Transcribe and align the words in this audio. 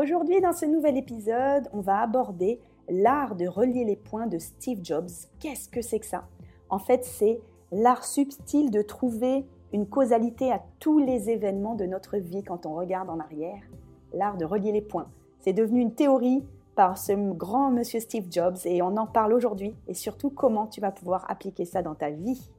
Aujourd'hui, 0.00 0.40
dans 0.40 0.54
ce 0.54 0.64
nouvel 0.64 0.96
épisode, 0.96 1.68
on 1.74 1.82
va 1.82 2.00
aborder 2.00 2.58
l'art 2.88 3.36
de 3.36 3.46
relier 3.46 3.84
les 3.84 3.96
points 3.96 4.26
de 4.26 4.38
Steve 4.38 4.78
Jobs. 4.82 5.10
Qu'est-ce 5.40 5.68
que 5.68 5.82
c'est 5.82 5.98
que 5.98 6.06
ça? 6.06 6.24
En 6.70 6.78
fait, 6.78 7.04
c'est 7.04 7.38
l'art 7.70 8.02
subtil 8.02 8.70
de 8.70 8.80
trouver 8.80 9.44
une 9.74 9.86
causalité 9.86 10.50
à 10.52 10.62
tous 10.78 10.98
les 11.00 11.28
événements 11.28 11.74
de 11.74 11.84
notre 11.84 12.16
vie 12.16 12.42
quand 12.42 12.64
on 12.64 12.76
regarde 12.76 13.10
en 13.10 13.20
arrière. 13.20 13.60
L'art 14.14 14.38
de 14.38 14.46
relier 14.46 14.72
les 14.72 14.80
points. 14.80 15.10
C'est 15.40 15.52
devenu 15.52 15.82
une 15.82 15.94
théorie 15.94 16.46
par 16.76 16.96
ce 16.96 17.12
grand 17.34 17.70
monsieur 17.70 18.00
Steve 18.00 18.28
Jobs 18.30 18.56
et 18.64 18.80
on 18.80 18.96
en 18.96 19.06
parle 19.06 19.34
aujourd'hui 19.34 19.76
et 19.86 19.92
surtout 19.92 20.30
comment 20.30 20.66
tu 20.66 20.80
vas 20.80 20.92
pouvoir 20.92 21.30
appliquer 21.30 21.66
ça 21.66 21.82
dans 21.82 21.94
ta 21.94 22.08
vie? 22.08 22.50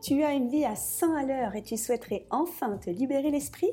Tu 0.00 0.22
as 0.22 0.32
une 0.32 0.48
vie 0.48 0.64
à 0.64 0.76
100 0.76 1.14
à 1.14 1.24
l'heure 1.24 1.56
et 1.56 1.62
tu 1.62 1.76
souhaiterais 1.76 2.24
enfin 2.30 2.78
te 2.78 2.88
libérer 2.88 3.30
l'esprit? 3.30 3.72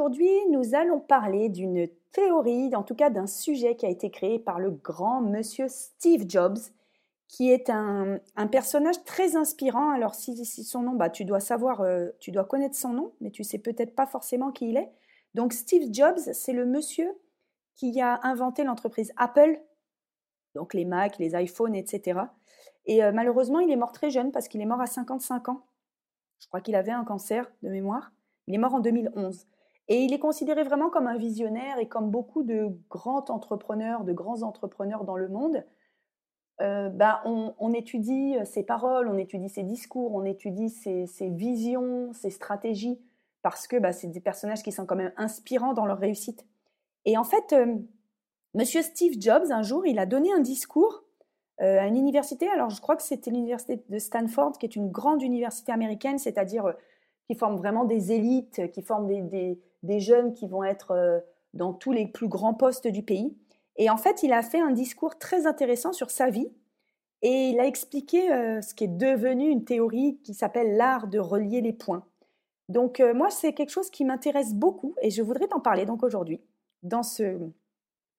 Aujourd'hui, 0.00 0.30
nous 0.48 0.74
allons 0.74 0.98
parler 0.98 1.50
d'une 1.50 1.86
théorie, 2.12 2.74
en 2.74 2.82
tout 2.82 2.94
cas 2.94 3.10
d'un 3.10 3.26
sujet 3.26 3.76
qui 3.76 3.84
a 3.84 3.90
été 3.90 4.10
créé 4.10 4.38
par 4.38 4.58
le 4.58 4.70
grand 4.70 5.20
monsieur 5.20 5.68
Steve 5.68 6.24
Jobs, 6.26 6.56
qui 7.28 7.50
est 7.50 7.68
un, 7.68 8.18
personnage 8.50 9.04
très 9.04 9.36
inspirant. 9.36 9.90
Alors 9.90 10.14
si, 10.14 10.42
son 10.46 10.80
nom, 10.80 10.94
bah, 10.94 11.10
tu 11.10 11.26
dois 11.26 11.38
savoir, 11.38 11.82
euh, 11.82 12.08
tu 12.18 12.30
dois 12.30 12.46
connaître 12.46 12.76
son 12.76 12.94
nom, 12.94 13.12
mais 13.20 13.30
tu 13.30 13.44
sais 13.44 13.58
peut-être 13.58 13.94
pas 13.94 14.06
forcément 14.06 14.52
qui 14.52 14.70
il 14.70 14.78
est. 14.78 14.90
Donc 15.34 15.52
Steve 15.52 15.92
Jobs, 15.92 16.32
c'est 16.32 16.54
le 16.54 16.64
monsieur 16.64 17.10
qui 17.74 18.00
a 18.00 18.20
inventé 18.22 18.64
l'entreprise 18.64 19.12
Apple, 19.18 19.60
donc 20.54 20.72
les 20.72 20.86
Mac, 20.86 21.18
les 21.18 21.38
iPhones, 21.38 21.74
etc. 21.74 22.20
Et 22.86 23.04
euh, 23.04 23.12
malheureusement, 23.12 23.60
il 23.60 23.70
est 23.70 23.76
mort 23.76 23.92
très 23.92 24.08
jeune 24.08 24.32
parce 24.32 24.48
qu'il 24.48 24.62
est 24.62 24.66
mort 24.66 24.80
à 24.80 24.86
55 24.86 25.50
ans. 25.50 25.66
Je 26.38 26.46
crois 26.46 26.62
qu'il 26.62 26.74
avait 26.74 26.90
un 26.90 27.04
cancer 27.04 27.52
de 27.62 27.68
mémoire. 27.68 28.12
Il 28.46 28.54
est 28.54 28.58
mort 28.58 28.72
en 28.72 28.80
2011. 28.80 29.46
Et 29.90 30.02
il 30.02 30.14
est 30.14 30.18
considéré 30.18 30.62
vraiment 30.62 30.88
comme 30.88 31.06
un 31.06 31.18
visionnaire 31.18 31.78
et 31.78 31.88
comme 31.88 32.10
beaucoup 32.10 32.42
de 32.42 32.68
grands 32.88 33.24
entrepreneurs, 33.28 34.04
de 34.04 34.14
grands 34.14 34.42
entrepreneurs 34.42 35.04
dans 35.04 35.16
le 35.16 35.28
monde. 35.28 35.66
Euh, 36.62 36.88
bah, 36.88 37.22
on, 37.26 37.72
étudie 37.74 38.36
ses 38.44 38.62
paroles, 38.62 39.08
on 39.08 39.18
étudie 39.18 39.48
ses 39.50 39.62
discours, 39.62 40.14
on 40.14 40.24
étudie 40.24 40.70
ses 40.70 41.28
visions, 41.28 42.12
ses 42.14 42.30
stratégies 42.30 42.98
parce 43.42 43.66
que 43.66 43.76
bah, 43.76 43.92
c'est 43.92 44.08
des 44.08 44.20
personnages 44.20 44.62
qui 44.62 44.72
sont 44.72 44.86
quand 44.86 44.96
même 44.96 45.12
inspirants 45.16 45.72
dans 45.72 45.86
leur 45.86 45.98
réussite. 45.98 46.46
Et 47.04 47.16
en 47.16 47.24
fait, 47.24 47.52
euh, 47.52 47.76
Monsieur 48.54 48.82
Steve 48.82 49.14
Jobs, 49.18 49.50
un 49.50 49.62
jour, 49.62 49.86
il 49.86 49.98
a 49.98 50.06
donné 50.06 50.32
un 50.32 50.40
discours 50.40 51.04
euh, 51.60 51.80
à 51.80 51.86
une 51.86 51.96
université. 51.96 52.48
Alors, 52.48 52.70
je 52.70 52.80
crois 52.80 52.96
que 52.96 53.02
c'était 53.02 53.30
l'université 53.30 53.82
de 53.88 53.98
Stanford, 53.98 54.58
qui 54.58 54.66
est 54.66 54.76
une 54.76 54.90
grande 54.90 55.22
université 55.22 55.72
américaine, 55.72 56.18
c'est-à-dire 56.18 56.66
euh, 56.66 56.72
qui 57.26 57.34
forme 57.34 57.56
vraiment 57.56 57.84
des 57.84 58.12
élites, 58.12 58.70
qui 58.72 58.82
forme 58.82 59.06
des, 59.06 59.60
jeunes 60.00 60.32
qui 60.34 60.46
vont 60.46 60.64
être 60.64 61.22
dans 61.54 61.72
tous 61.72 61.92
les 61.92 62.06
plus 62.06 62.28
grands 62.28 62.54
postes 62.54 62.86
du 62.86 63.02
pays. 63.02 63.36
Et 63.76 63.90
en 63.90 63.96
fait, 63.96 64.22
il 64.22 64.32
a 64.32 64.42
fait 64.42 64.60
un 64.60 64.72
discours 64.72 65.18
très 65.18 65.46
intéressant 65.46 65.92
sur 65.92 66.10
sa 66.10 66.30
vie. 66.30 66.52
Et 67.22 67.50
il 67.50 67.60
a 67.60 67.66
expliqué 67.66 68.28
ce 68.62 68.74
qui 68.74 68.84
est 68.84 68.96
devenu 68.96 69.48
une 69.48 69.64
théorie 69.64 70.18
qui 70.22 70.34
s'appelle 70.34 70.76
l'art 70.76 71.08
de 71.08 71.18
relier 71.18 71.60
les 71.60 71.72
points. 71.72 72.04
Donc 72.70 73.00
euh, 73.00 73.12
moi, 73.12 73.30
c'est 73.30 73.52
quelque 73.52 73.70
chose 73.70 73.90
qui 73.90 74.04
m'intéresse 74.04 74.54
beaucoup 74.54 74.94
et 75.02 75.10
je 75.10 75.22
voudrais 75.22 75.48
t'en 75.48 75.58
parler 75.58 75.86
donc 75.86 76.04
aujourd'hui 76.04 76.40
dans 76.84 77.02
ce, 77.02 77.36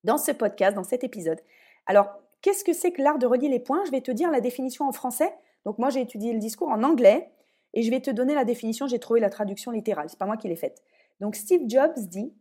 dans 0.04 0.18
ce 0.18 0.34
podcast, 0.34 0.76
dans 0.76 0.84
cet 0.84 1.06
épisode. 1.06 1.40
Alors, 1.86 2.10
qu'est-ce 2.42 2.66
que 2.66 2.74
c'est 2.74 2.92
que 2.92 3.02
l'art 3.02 3.18
de 3.18 3.26
relier 3.26 3.48
les 3.48 3.62
points? 3.62 3.86
Je 3.86 3.92
vais 3.92 4.02
te 4.02 4.12
dire 4.12 4.30
la 4.30 4.42
définition 4.42 4.86
en 4.86 4.92
français. 4.92 5.34
Donc 5.64 5.78
moi, 5.78 5.90
j'ai 5.90 6.02
étudié 6.02 6.34
le 6.34 6.40
discours 6.40 6.68
en 6.68 6.84
anglais 6.84 7.32
et 7.74 7.82
je 7.82 7.90
vais 7.90 8.02
te 8.02 8.12
donner 8.12 8.36
la 8.36 8.44
définition. 8.44 8.88
J'ai 8.88 9.00
trouvé 9.00 9.22
la 9.22 9.30
traduction 9.30 9.72
littérale. 9.72 10.10
C'est 10.10 10.20
pas 10.20 10.26
moi 10.26 10.36
qui 10.36 10.50
l'ai 10.50 10.58
faite. 10.58 10.84
Donc 11.22 11.36
Steve 11.36 11.70
Jobs 11.70 12.00
dit 12.08 12.34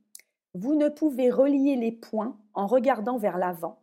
Vous 0.55 0.75
ne 0.75 0.89
pouvez 0.89 1.31
relier 1.31 1.77
les 1.77 1.93
points 1.93 2.37
en 2.55 2.67
regardant 2.67 3.19
vers 3.19 3.37
l'avant. 3.37 3.79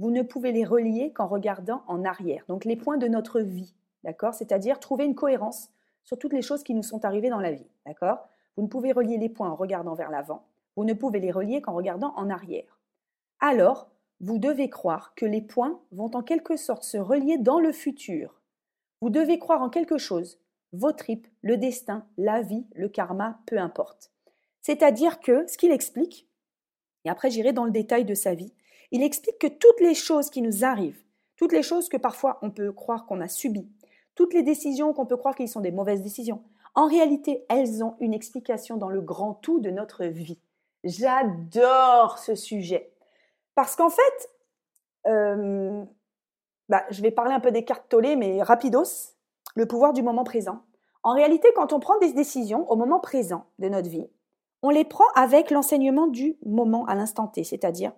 Vous 0.00 0.10
ne 0.10 0.22
pouvez 0.22 0.50
les 0.50 0.64
relier 0.64 1.12
qu'en 1.12 1.28
regardant 1.28 1.84
en 1.86 2.04
arrière. 2.04 2.44
Donc 2.48 2.64
les 2.64 2.76
points 2.76 2.98
de 2.98 3.06
notre 3.06 3.40
vie, 3.40 3.74
d'accord? 4.02 4.34
C'est-à-dire 4.34 4.80
trouver 4.80 5.04
une 5.04 5.14
cohérence 5.14 5.70
sur 6.02 6.18
toutes 6.18 6.32
les 6.32 6.42
choses 6.42 6.64
qui 6.64 6.74
nous 6.74 6.82
sont 6.82 7.04
arrivées 7.04 7.30
dans 7.30 7.40
la 7.40 7.52
vie. 7.52 7.68
D'accord? 7.86 8.28
Vous 8.56 8.64
ne 8.64 8.68
pouvez 8.68 8.92
relier 8.92 9.18
les 9.18 9.28
points 9.28 9.50
en 9.50 9.54
regardant 9.54 9.94
vers 9.94 10.10
l'avant, 10.10 10.44
vous 10.76 10.84
ne 10.84 10.94
pouvez 10.94 11.20
les 11.20 11.30
relier 11.30 11.62
qu'en 11.62 11.74
regardant 11.74 12.12
en 12.16 12.28
arrière. 12.28 12.80
Alors, 13.38 13.88
vous 14.20 14.38
devez 14.38 14.68
croire 14.68 15.14
que 15.14 15.26
les 15.26 15.40
points 15.40 15.80
vont 15.92 16.10
en 16.14 16.22
quelque 16.22 16.56
sorte 16.56 16.82
se 16.82 16.98
relier 16.98 17.38
dans 17.38 17.60
le 17.60 17.72
futur. 17.72 18.40
Vous 19.00 19.10
devez 19.10 19.38
croire 19.38 19.62
en 19.62 19.70
quelque 19.70 19.96
chose, 19.96 20.40
vos 20.72 20.92
tripes, 20.92 21.28
le 21.42 21.56
destin, 21.56 22.04
la 22.18 22.42
vie, 22.42 22.66
le 22.74 22.88
karma, 22.88 23.38
peu 23.46 23.58
importe. 23.58 24.10
C'est-à-dire 24.62 25.20
que, 25.20 25.46
ce 25.46 25.56
qu'il 25.56 25.72
explique, 25.72 26.28
et 27.04 27.10
après 27.10 27.30
j'irai 27.30 27.52
dans 27.52 27.64
le 27.64 27.70
détail 27.70 28.04
de 28.04 28.14
sa 28.14 28.34
vie, 28.34 28.52
il 28.90 29.02
explique 29.02 29.38
que 29.38 29.46
toutes 29.46 29.80
les 29.80 29.94
choses 29.94 30.30
qui 30.30 30.42
nous 30.42 30.64
arrivent, 30.64 31.02
toutes 31.36 31.52
les 31.52 31.62
choses 31.62 31.88
que 31.88 31.96
parfois 31.96 32.38
on 32.42 32.50
peut 32.50 32.72
croire 32.72 33.06
qu'on 33.06 33.20
a 33.20 33.28
subies, 33.28 33.70
toutes 34.14 34.34
les 34.34 34.42
décisions 34.42 34.92
qu'on 34.92 35.06
peut 35.06 35.16
croire 35.16 35.34
qu'elles 35.34 35.48
sont 35.48 35.60
des 35.60 35.70
mauvaises 35.70 36.02
décisions, 36.02 36.42
en 36.74 36.86
réalité, 36.86 37.44
elles 37.48 37.82
ont 37.82 37.96
une 38.00 38.14
explication 38.14 38.76
dans 38.76 38.88
le 38.88 39.00
grand 39.00 39.34
tout 39.34 39.60
de 39.60 39.70
notre 39.70 40.04
vie. 40.04 40.38
J'adore 40.84 42.18
ce 42.18 42.34
sujet. 42.34 42.92
Parce 43.54 43.76
qu'en 43.76 43.90
fait, 43.90 44.30
euh, 45.06 45.84
bah, 46.68 46.84
je 46.90 47.02
vais 47.02 47.10
parler 47.10 47.32
un 47.32 47.40
peu 47.40 47.50
des 47.50 47.64
cartes 47.64 47.88
tollées, 47.88 48.16
mais 48.16 48.42
rapidos, 48.42 49.14
le 49.56 49.66
pouvoir 49.66 49.92
du 49.92 50.02
moment 50.02 50.24
présent. 50.24 50.62
En 51.02 51.14
réalité, 51.14 51.48
quand 51.56 51.72
on 51.72 51.80
prend 51.80 51.98
des 51.98 52.12
décisions 52.12 52.70
au 52.70 52.76
moment 52.76 53.00
présent 53.00 53.46
de 53.58 53.68
notre 53.68 53.88
vie, 53.88 54.06
on 54.62 54.70
les 54.70 54.84
prend 54.84 55.06
avec 55.14 55.50
l'enseignement 55.50 56.06
du 56.06 56.36
moment 56.44 56.84
à 56.86 56.94
l'instant 56.94 57.26
T, 57.26 57.44
c'est-à-dire 57.44 57.92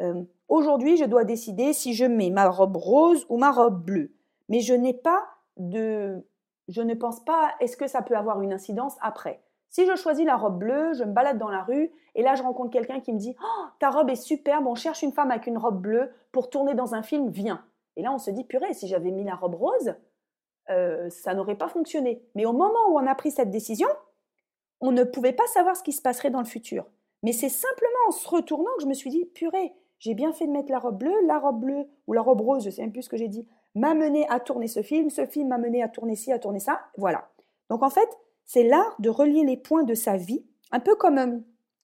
euh, 0.00 0.22
aujourd'hui, 0.48 0.96
je 0.96 1.04
dois 1.04 1.24
décider 1.24 1.72
si 1.72 1.94
je 1.94 2.04
mets 2.04 2.30
ma 2.30 2.48
robe 2.48 2.76
rose 2.76 3.26
ou 3.28 3.38
ma 3.38 3.52
robe 3.52 3.84
bleue. 3.84 4.12
Mais 4.48 4.60
je 4.60 4.74
n'ai 4.74 4.94
pas 4.94 5.24
de 5.56 6.24
je 6.68 6.80
ne 6.80 6.94
pense 6.94 7.20
pas 7.24 7.52
est-ce 7.60 7.76
que 7.76 7.86
ça 7.86 8.02
peut 8.02 8.16
avoir 8.16 8.40
une 8.40 8.52
incidence 8.52 8.96
après? 9.00 9.42
Si 9.68 9.86
je 9.86 9.96
choisis 9.96 10.24
la 10.24 10.36
robe 10.36 10.58
bleue, 10.58 10.92
je 10.94 11.04
me 11.04 11.12
balade 11.12 11.38
dans 11.38 11.48
la 11.48 11.62
rue 11.62 11.90
et 12.14 12.22
là 12.22 12.34
je 12.34 12.42
rencontre 12.42 12.70
quelqu'un 12.70 13.00
qui 13.00 13.12
me 13.12 13.18
dit 13.18 13.34
oh, 13.42 13.64
ta 13.78 13.90
robe 13.90 14.10
est 14.10 14.16
superbe, 14.16 14.66
on 14.66 14.74
cherche 14.74 15.02
une 15.02 15.12
femme 15.12 15.30
avec 15.30 15.46
une 15.46 15.58
robe 15.58 15.80
bleue 15.80 16.10
pour 16.30 16.50
tourner 16.50 16.74
dans 16.74 16.94
un 16.94 17.02
film, 17.02 17.30
viens. 17.30 17.64
Et 17.96 18.02
là 18.02 18.12
on 18.12 18.18
se 18.18 18.30
dit 18.30 18.44
purée, 18.44 18.74
si 18.74 18.86
j'avais 18.86 19.10
mis 19.10 19.24
la 19.24 19.34
robe 19.34 19.54
rose, 19.54 19.94
euh, 20.70 21.08
ça 21.10 21.34
n'aurait 21.34 21.56
pas 21.56 21.68
fonctionné. 21.68 22.22
Mais 22.34 22.46
au 22.46 22.52
moment 22.52 22.90
où 22.90 22.98
on 22.98 23.06
a 23.06 23.14
pris 23.14 23.30
cette 23.30 23.50
décision, 23.50 23.88
on 24.82 24.90
ne 24.90 25.04
pouvait 25.04 25.32
pas 25.32 25.46
savoir 25.46 25.76
ce 25.76 25.82
qui 25.82 25.92
se 25.92 26.02
passerait 26.02 26.30
dans 26.30 26.40
le 26.40 26.44
futur. 26.44 26.84
Mais 27.22 27.32
c'est 27.32 27.48
simplement 27.48 27.88
en 28.08 28.10
se 28.10 28.28
retournant 28.28 28.70
que 28.76 28.82
je 28.82 28.88
me 28.88 28.94
suis 28.94 29.10
dit 29.10 29.24
purée, 29.24 29.72
j'ai 30.00 30.14
bien 30.14 30.32
fait 30.32 30.46
de 30.46 30.50
mettre 30.50 30.72
la 30.72 30.80
robe 30.80 30.98
bleue, 30.98 31.14
la 31.26 31.38
robe 31.38 31.60
bleue 31.60 31.86
ou 32.08 32.12
la 32.12 32.20
robe 32.20 32.40
rose, 32.40 32.64
je 32.64 32.70
sais 32.70 32.82
même 32.82 32.90
plus 32.90 33.04
ce 33.04 33.08
que 33.08 33.16
j'ai 33.16 33.28
dit, 33.28 33.46
m'a 33.76 33.94
mené 33.94 34.28
à 34.28 34.40
tourner 34.40 34.66
ce 34.66 34.82
film, 34.82 35.08
ce 35.08 35.24
film 35.24 35.48
m'a 35.48 35.58
mené 35.58 35.82
à 35.82 35.88
tourner 35.88 36.16
ci, 36.16 36.32
à 36.32 36.40
tourner 36.40 36.58
ça, 36.58 36.80
voilà. 36.98 37.30
Donc 37.70 37.84
en 37.84 37.90
fait, 37.90 38.08
c'est 38.44 38.64
l'art 38.64 38.96
de 38.98 39.08
relier 39.08 39.44
les 39.44 39.56
points 39.56 39.84
de 39.84 39.94
sa 39.94 40.16
vie, 40.16 40.44
un 40.72 40.80
peu 40.80 40.96
comme 40.96 41.18
euh, 41.18 41.38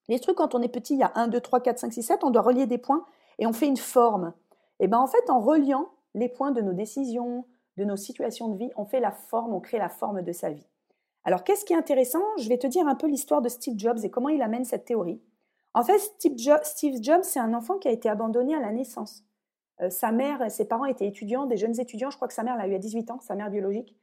les 0.08 0.18
trucs 0.18 0.36
quand 0.36 0.56
on 0.56 0.62
est 0.62 0.68
petit, 0.68 0.94
il 0.94 1.00
y 1.00 1.04
a 1.04 1.12
1, 1.14 1.28
2, 1.28 1.40
3, 1.40 1.60
4, 1.60 1.78
5, 1.78 1.92
6, 1.92 2.02
7, 2.02 2.24
on 2.24 2.30
doit 2.30 2.42
relier 2.42 2.66
des 2.66 2.78
points 2.78 3.06
et 3.38 3.46
on 3.46 3.52
fait 3.52 3.68
une 3.68 3.76
forme. 3.76 4.32
Et 4.80 4.88
bien 4.88 4.98
en 4.98 5.06
fait, 5.06 5.30
en 5.30 5.38
reliant 5.38 5.88
les 6.14 6.28
points 6.28 6.50
de 6.50 6.60
nos 6.60 6.72
décisions, 6.72 7.44
de 7.76 7.84
nos 7.84 7.96
situations 7.96 8.48
de 8.48 8.58
vie, 8.58 8.70
on 8.76 8.84
fait 8.84 8.98
la 8.98 9.12
forme, 9.12 9.54
on 9.54 9.60
crée 9.60 9.78
la 9.78 9.88
forme 9.88 10.22
de 10.22 10.32
sa 10.32 10.50
vie. 10.50 10.66
Alors, 11.25 11.44
qu'est-ce 11.44 11.65
qui 11.65 11.73
est 11.73 11.76
intéressant? 11.76 12.23
Je 12.38 12.49
vais 12.49 12.59
te 12.59 12.67
dire 12.67 12.87
un 12.87 12.94
peu 12.94 13.06
l'histoire 13.06 13.43
de 13.43 13.49
Steve 13.49 13.79
Jobs 13.79 13.99
et 14.05 14.11
comment 14.11 14.29
il 14.29 14.43
amène 14.43 14.65
cette 14.65 14.85
théorie. 14.85 15.20
En 15.75 15.82
fait, 15.82 15.99
Steve, 15.99 16.97
Jobs, 17.03 17.23
c'est 17.23 17.38
un 17.38 17.55
enfant 17.55 17.79
qui 17.79 17.88
a 17.88 17.91
été 17.91 18.09
abandonné 18.09 18.55
à 18.55 18.61
la 18.61 18.73
naissance. 18.73 19.25
Euh, 19.81 19.91
sa 19.91 20.11
mère 20.11 20.50
ses 20.50 20.67
parents 20.67 20.87
étaient 20.87 21.06
étudiants, 21.06 21.47
des 21.47 21.56
jeunes 21.56 21.79
étudiants. 21.79 22.11
Je 22.11 22.17
crois 22.17 22.29
que 22.29 22.35
sa 22.35 22.43
mère 22.43 22.56
l'a 22.56 22.67
eu 22.67 22.75
à 22.75 22.79
18 22.79 23.11
ans, 23.11 23.20
sa 23.20 23.35
mère 23.35 23.50
biologique. 23.50 23.94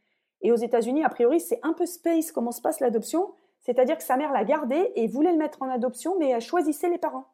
Et 0.41 0.51
aux 0.51 0.55
États-Unis, 0.55 1.03
a 1.03 1.09
priori, 1.09 1.39
c'est 1.39 1.59
un 1.63 1.73
peu 1.73 1.85
space 1.85 2.31
comment 2.31 2.51
se 2.51 2.61
passe 2.61 2.79
l'adoption. 2.79 3.33
C'est-à-dire 3.61 3.97
que 3.97 4.03
sa 4.03 4.15
mère 4.15 4.31
l'a 4.31 4.43
gardé 4.43 4.91
et 4.95 5.07
voulait 5.07 5.31
le 5.31 5.37
mettre 5.37 5.61
en 5.63 5.69
adoption, 5.69 6.17
mais 6.19 6.29
elle 6.29 6.41
choisissait 6.41 6.89
les 6.89 6.99
parents. 6.99 7.25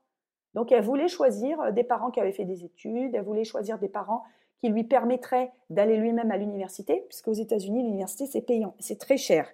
Donc 0.54 0.72
elle 0.72 0.84
voulait 0.84 1.08
choisir 1.08 1.60
euh, 1.62 1.72
des 1.72 1.84
parents 1.84 2.12
qui 2.12 2.20
avaient 2.20 2.32
fait 2.32 2.46
des 2.46 2.64
études, 2.64 3.14
elle 3.14 3.24
voulait 3.24 3.44
choisir 3.44 3.80
des 3.80 3.90
parents 3.90 4.24
qui 4.60 4.70
lui 4.70 4.84
permettraient 4.84 5.52
d'aller 5.70 5.98
lui-même 5.98 6.32
à 6.32 6.38
l'université, 6.38 7.04
puisqu'aux 7.10 7.34
États-Unis, 7.34 7.84
l'université, 7.84 8.28
c'est 8.28 8.42
payant, 8.42 8.76
c'est 8.80 9.00
très 9.00 9.18
cher. 9.18 9.50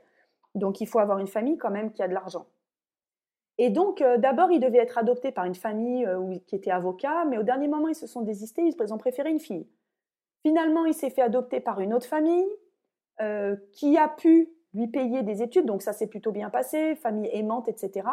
Donc 0.58 0.82
il 0.82 0.88
faut 0.88 1.00
avoir 1.00 1.20
une 1.20 1.28
famille 1.28 1.58
quand 1.58 1.72
même 1.72 1.92
qui 1.92 2.02
a 2.02 2.08
de 2.08 2.14
l'argent. 2.14 2.48
Et 3.60 3.72
donc, 3.72 4.02
euh, 4.02 4.18
d'abord, 4.18 4.52
il 4.52 4.60
devait 4.60 4.78
être 4.78 5.00
adopté 5.00 5.32
par 5.32 5.46
une 5.46 5.56
famille 5.56 6.06
euh, 6.06 6.38
qui 6.46 6.56
était 6.56 6.70
avocat, 6.70 7.26
mais 7.26 7.40
au 7.40 7.44
dernier 7.44 7.68
moment, 7.68 7.88
ils 7.88 7.96
se 7.96 8.06
sont 8.06 8.22
désistés, 8.22 8.62
ils 8.64 8.94
ont 8.94 9.00
préféré 9.00 9.32
une 9.32 9.40
fille. 9.40 9.68
Finalement, 10.44 10.86
il 10.86 10.94
s'est 10.94 11.10
fait 11.10 11.24
adopter 11.24 11.60
par 11.60 11.80
une 11.80 11.94
autre 11.94 12.08
famille 12.08 12.48
qui 13.74 13.98
a 13.98 14.08
pu 14.08 14.52
lui 14.76 14.88
payer 14.88 15.24
des 15.24 15.42
études, 15.42 15.66
donc 15.66 15.82
ça 15.82 15.92
s'est 15.92 16.06
plutôt 16.06 16.32
bien 16.32 16.52
passé, 16.52 16.96
famille 16.96 17.30
aimante, 17.34 17.68
etc. 17.68 18.08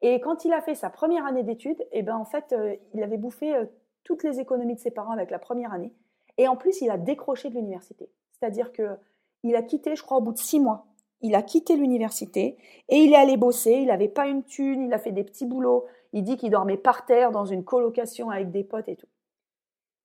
Et 0.00 0.20
quand 0.20 0.44
il 0.44 0.52
a 0.52 0.60
fait 0.60 0.74
sa 0.74 0.90
première 0.90 1.26
année 1.26 1.42
d'études, 1.42 1.84
eh 1.92 2.02
ben 2.02 2.16
en 2.16 2.24
fait, 2.24 2.52
euh, 2.52 2.76
il 2.94 3.02
avait 3.02 3.16
bouffé 3.16 3.54
euh, 3.54 3.64
toutes 4.04 4.22
les 4.22 4.40
économies 4.40 4.74
de 4.74 4.80
ses 4.80 4.90
parents 4.90 5.12
avec 5.12 5.30
la 5.30 5.38
première 5.38 5.72
année. 5.72 5.92
Et 6.36 6.46
en 6.46 6.56
plus, 6.56 6.80
il 6.80 6.90
a 6.90 6.98
décroché 6.98 7.50
de 7.50 7.54
l'université. 7.54 8.10
C'est-à-dire 8.32 8.72
que 8.72 8.96
il 9.42 9.54
a 9.56 9.62
quitté, 9.62 9.96
je 9.96 10.02
crois, 10.02 10.18
au 10.18 10.20
bout 10.20 10.32
de 10.32 10.38
six 10.38 10.60
mois. 10.60 10.86
Il 11.20 11.34
a 11.34 11.42
quitté 11.42 11.76
l'université 11.76 12.56
et 12.88 12.96
il 12.96 13.12
est 13.12 13.16
allé 13.16 13.36
bosser. 13.36 13.72
Il 13.72 13.86
n'avait 13.86 14.08
pas 14.08 14.26
une 14.26 14.44
thune, 14.44 14.82
il 14.82 14.92
a 14.92 14.98
fait 14.98 15.12
des 15.12 15.24
petits 15.24 15.46
boulots. 15.46 15.86
Il 16.12 16.22
dit 16.22 16.36
qu'il 16.36 16.50
dormait 16.50 16.76
par 16.76 17.06
terre 17.06 17.30
dans 17.30 17.44
une 17.44 17.64
colocation 17.64 18.30
avec 18.30 18.50
des 18.50 18.64
potes 18.64 18.88
et 18.88 18.96
tout. 18.96 19.08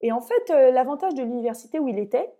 Et 0.02 0.12
en 0.12 0.22
fait, 0.22 0.50
euh, 0.50 0.72
l'avantage 0.72 1.14
de 1.14 1.22
l'université 1.22 1.80
où 1.80 1.88
il 1.88 2.00
était, 2.00 2.34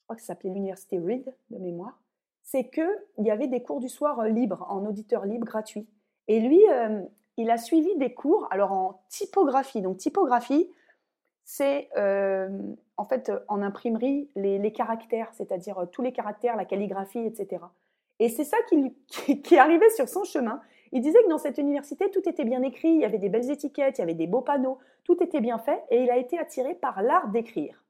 je 0.00 0.04
crois 0.04 0.16
que 0.16 0.22
ça 0.22 0.28
s'appelait 0.28 0.50
l'université 0.50 0.98
Reed 0.98 1.32
de 1.50 1.58
mémoire, 1.58 2.00
c'est 2.42 2.68
qu'il 2.68 2.88
y 3.18 3.30
avait 3.30 3.46
des 3.46 3.62
cours 3.62 3.78
du 3.78 3.88
soir 3.88 4.24
libres, 4.24 4.66
en 4.68 4.84
auditeur 4.84 5.24
libre, 5.24 5.46
gratuit. 5.46 5.86
Et 6.28 6.40
lui, 6.40 6.60
euh, 6.70 7.02
il 7.36 7.50
a 7.50 7.58
suivi 7.58 7.96
des 7.96 8.12
cours, 8.14 8.46
alors 8.50 8.72
en 8.72 9.02
typographie. 9.08 9.80
Donc 9.80 9.98
typographie, 9.98 10.70
c'est 11.44 11.88
euh, 11.96 12.48
en 12.96 13.04
fait 13.04 13.32
en 13.48 13.62
imprimerie 13.62 14.30
les, 14.36 14.72
caractères, 14.72 15.32
c'est-à-dire 15.34 15.78
euh, 15.78 15.86
tous 15.86 16.02
les 16.02 16.12
caractères, 16.12 16.56
la 16.56 16.64
calligraphie, 16.64 17.26
etc. 17.26 17.64
Et 18.22 18.28
c'est 18.28 18.44
ça 18.44 18.56
qui, 18.68 18.94
qui, 19.42 19.58
arrivé 19.58 19.90
sur 19.90 20.08
son 20.08 20.22
chemin. 20.22 20.60
Il 20.92 21.00
disait 21.00 21.20
que 21.24 21.28
dans 21.28 21.38
cette 21.38 21.58
université, 21.58 22.08
tout 22.10 22.28
était 22.28 22.44
bien 22.44 22.62
écrit, 22.62 22.90
il 22.90 23.00
y 23.00 23.04
avait 23.04 23.18
des 23.18 23.28
belles 23.28 23.50
étiquettes, 23.50 23.98
il 23.98 24.02
y 24.02 24.04
avait 24.04 24.14
des 24.14 24.28
beaux 24.28 24.42
panneaux, 24.42 24.78
tout 25.02 25.20
était 25.22 25.40
bien 25.40 25.58
fait, 25.58 25.82
et 25.90 26.02
il 26.02 26.10
a 26.10 26.18
été 26.18 26.38
attiré 26.38 26.76
par 26.76 27.02
l'art 27.02 27.28
d'écrire. 27.28 27.82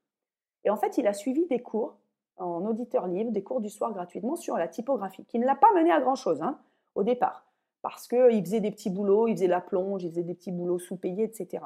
Et 0.63 0.71
en 0.71 0.77
fait, 0.77 0.97
il 0.97 1.05
a 1.05 1.13
suivi 1.13 1.45
des 1.45 1.59
cours 1.59 1.97
en 2.37 2.65
auditeur 2.65 3.05
libre, 3.05 3.31
des 3.31 3.43
cours 3.43 3.61
du 3.61 3.69
soir 3.69 3.93
gratuitement 3.93 4.35
sur 4.35 4.57
la 4.57 4.67
typographie, 4.67 5.23
qui 5.25 5.37
ne 5.37 5.45
l'a 5.45 5.55
pas 5.55 5.71
mené 5.75 5.91
à 5.91 5.99
grand-chose 5.99 6.41
hein, 6.41 6.57
au 6.95 7.03
départ 7.03 7.45
parce 7.83 8.07
qu'il 8.07 8.41
faisait 8.43 8.61
des 8.61 8.71
petits 8.71 8.89
boulots, 8.89 9.27
il 9.27 9.35
faisait 9.35 9.47
la 9.47 9.61
plonge, 9.61 10.03
il 10.03 10.09
faisait 10.09 10.23
des 10.23 10.33
petits 10.33 10.53
boulots 10.53 10.79
sous-payés, 10.79 11.25
etc. 11.25 11.65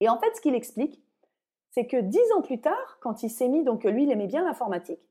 Et 0.00 0.08
en 0.08 0.18
fait, 0.18 0.34
ce 0.34 0.40
qu'il 0.40 0.56
explique, 0.56 1.00
c'est 1.70 1.86
que 1.86 2.00
dix 2.00 2.32
ans 2.36 2.42
plus 2.42 2.60
tard, 2.60 2.98
quand 3.00 3.22
il 3.22 3.30
s'est 3.30 3.48
mis, 3.48 3.62
donc 3.62 3.84
lui, 3.84 4.02
il 4.02 4.10
aimait 4.10 4.26
bien 4.26 4.44
l'informatique, 4.44 5.08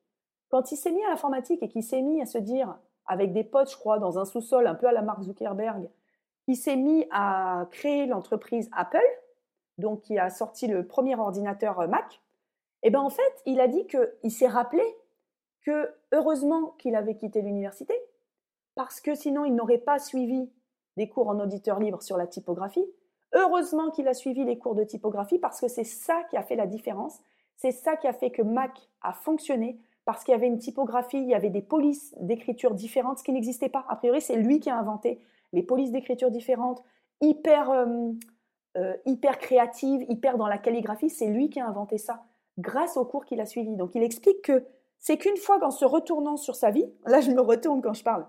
quand 0.50 0.72
il 0.72 0.78
s'est 0.78 0.92
mis 0.92 1.04
à 1.06 1.10
l'informatique 1.10 1.64
et 1.64 1.70
qu'il 1.70 1.84
s'est 1.84 2.02
mis 2.02 2.22
à 2.22 2.26
se 2.26 2.38
dire, 2.38 2.78
avec 3.06 3.34
des 3.34 3.44
potes, 3.44 3.72
je 3.72 3.78
crois, 3.78 4.00
dans 4.00 4.20
un 4.20 4.26
sous-sol, 4.26 4.68
un 4.68 4.76
peu 4.76 4.88
à 4.88 4.92
la 4.92 5.02
Mark 5.02 5.22
Zuckerberg, 5.24 5.90
il 6.48 6.56
s'est 6.56 6.76
mis 6.76 7.08
à 7.12 7.68
créer 7.72 8.06
l'entreprise 8.06 8.70
Apple, 8.76 9.00
donc 9.78 10.02
qui 10.02 10.18
a 10.18 10.30
sorti 10.30 10.68
le 10.68 10.86
premier 10.86 11.16
ordinateur 11.16 11.88
Mac, 11.88 12.22
et 12.82 12.88
eh 12.88 12.92
bien 12.92 13.02
en 13.02 13.10
fait, 13.10 13.42
il 13.46 13.60
a 13.60 13.68
dit 13.68 13.86
qu'il 13.88 14.32
s'est 14.32 14.48
rappelé 14.48 14.84
que 15.62 15.94
heureusement 16.14 16.76
qu'il 16.80 16.96
avait 16.96 17.18
quitté 17.18 17.42
l'université, 17.42 17.94
parce 18.74 19.02
que 19.02 19.16
sinon 19.16 19.44
il 19.44 19.54
n'aurait 19.54 19.80
pas 19.80 20.00
suivi 20.00 20.50
des 20.96 21.10
cours 21.10 21.28
en 21.28 21.40
auditeur 21.40 21.80
libre 21.80 22.02
sur 22.02 22.16
la 22.16 22.26
typographie. 22.26 22.86
Heureusement 23.34 23.92
qu'il 23.92 24.08
a 24.08 24.14
suivi 24.14 24.46
les 24.46 24.58
cours 24.58 24.76
de 24.76 24.86
typographie 24.86 25.40
parce 25.40 25.60
que 25.60 25.68
c'est 25.68 25.84
ça 25.84 26.24
qui 26.30 26.38
a 26.38 26.44
fait 26.44 26.56
la 26.56 26.68
différence. 26.68 27.20
C'est 27.58 27.72
ça 27.72 27.98
qui 27.98 28.08
a 28.08 28.14
fait 28.14 28.32
que 28.32 28.42
Mac 28.42 28.72
a 29.02 29.12
fonctionné 29.12 29.78
parce 30.12 30.24
qu'il 30.24 30.32
y 30.32 30.36
avait 30.36 30.48
une 30.48 30.58
typographie, 30.58 31.20
il 31.20 31.30
y 31.30 31.36
avait 31.36 31.52
des 31.52 31.62
polices 31.62 32.16
d'écriture 32.20 32.74
différentes, 32.74 33.20
ce 33.20 33.24
qui 33.24 33.32
n'existait 33.32 33.70
pas. 33.70 33.86
A 33.90 33.96
priori, 33.96 34.22
c'est 34.22 34.38
lui 34.38 34.60
qui 34.60 34.72
a 34.72 34.76
inventé 34.76 35.22
les 35.54 35.62
polices 35.62 35.92
d'écriture 35.92 36.32
différentes, 36.32 36.84
hyper, 37.22 37.70
euh, 37.70 37.86
euh, 38.76 38.98
hyper 39.06 39.38
créatives, 39.38 40.04
hyper 40.10 40.40
dans 40.40 40.48
la 40.48 40.58
calligraphie. 40.58 41.12
C'est 41.12 41.28
lui 41.28 41.52
qui 41.52 41.60
a 41.60 41.68
inventé 41.68 42.00
ça 42.00 42.24
grâce 42.58 42.98
aux 42.98 43.06
cours 43.06 43.24
qu'il 43.24 43.40
a 43.40 43.46
suivis. 43.46 43.76
Donc 43.76 43.94
il 43.94 44.02
explique 44.02 44.42
que 44.42 44.66
c'est 44.98 45.18
qu'une 45.18 45.38
fois 45.38 45.60
qu'en 45.60 45.70
se 45.70 45.86
retournant 45.86 46.38
sur 46.38 46.56
sa 46.56 46.72
vie, 46.72 46.92
là 47.06 47.22
je 47.22 47.30
me 47.30 47.42
retourne 47.42 47.84
quand 47.84 47.94
je 47.94 48.04
parle, 48.04 48.26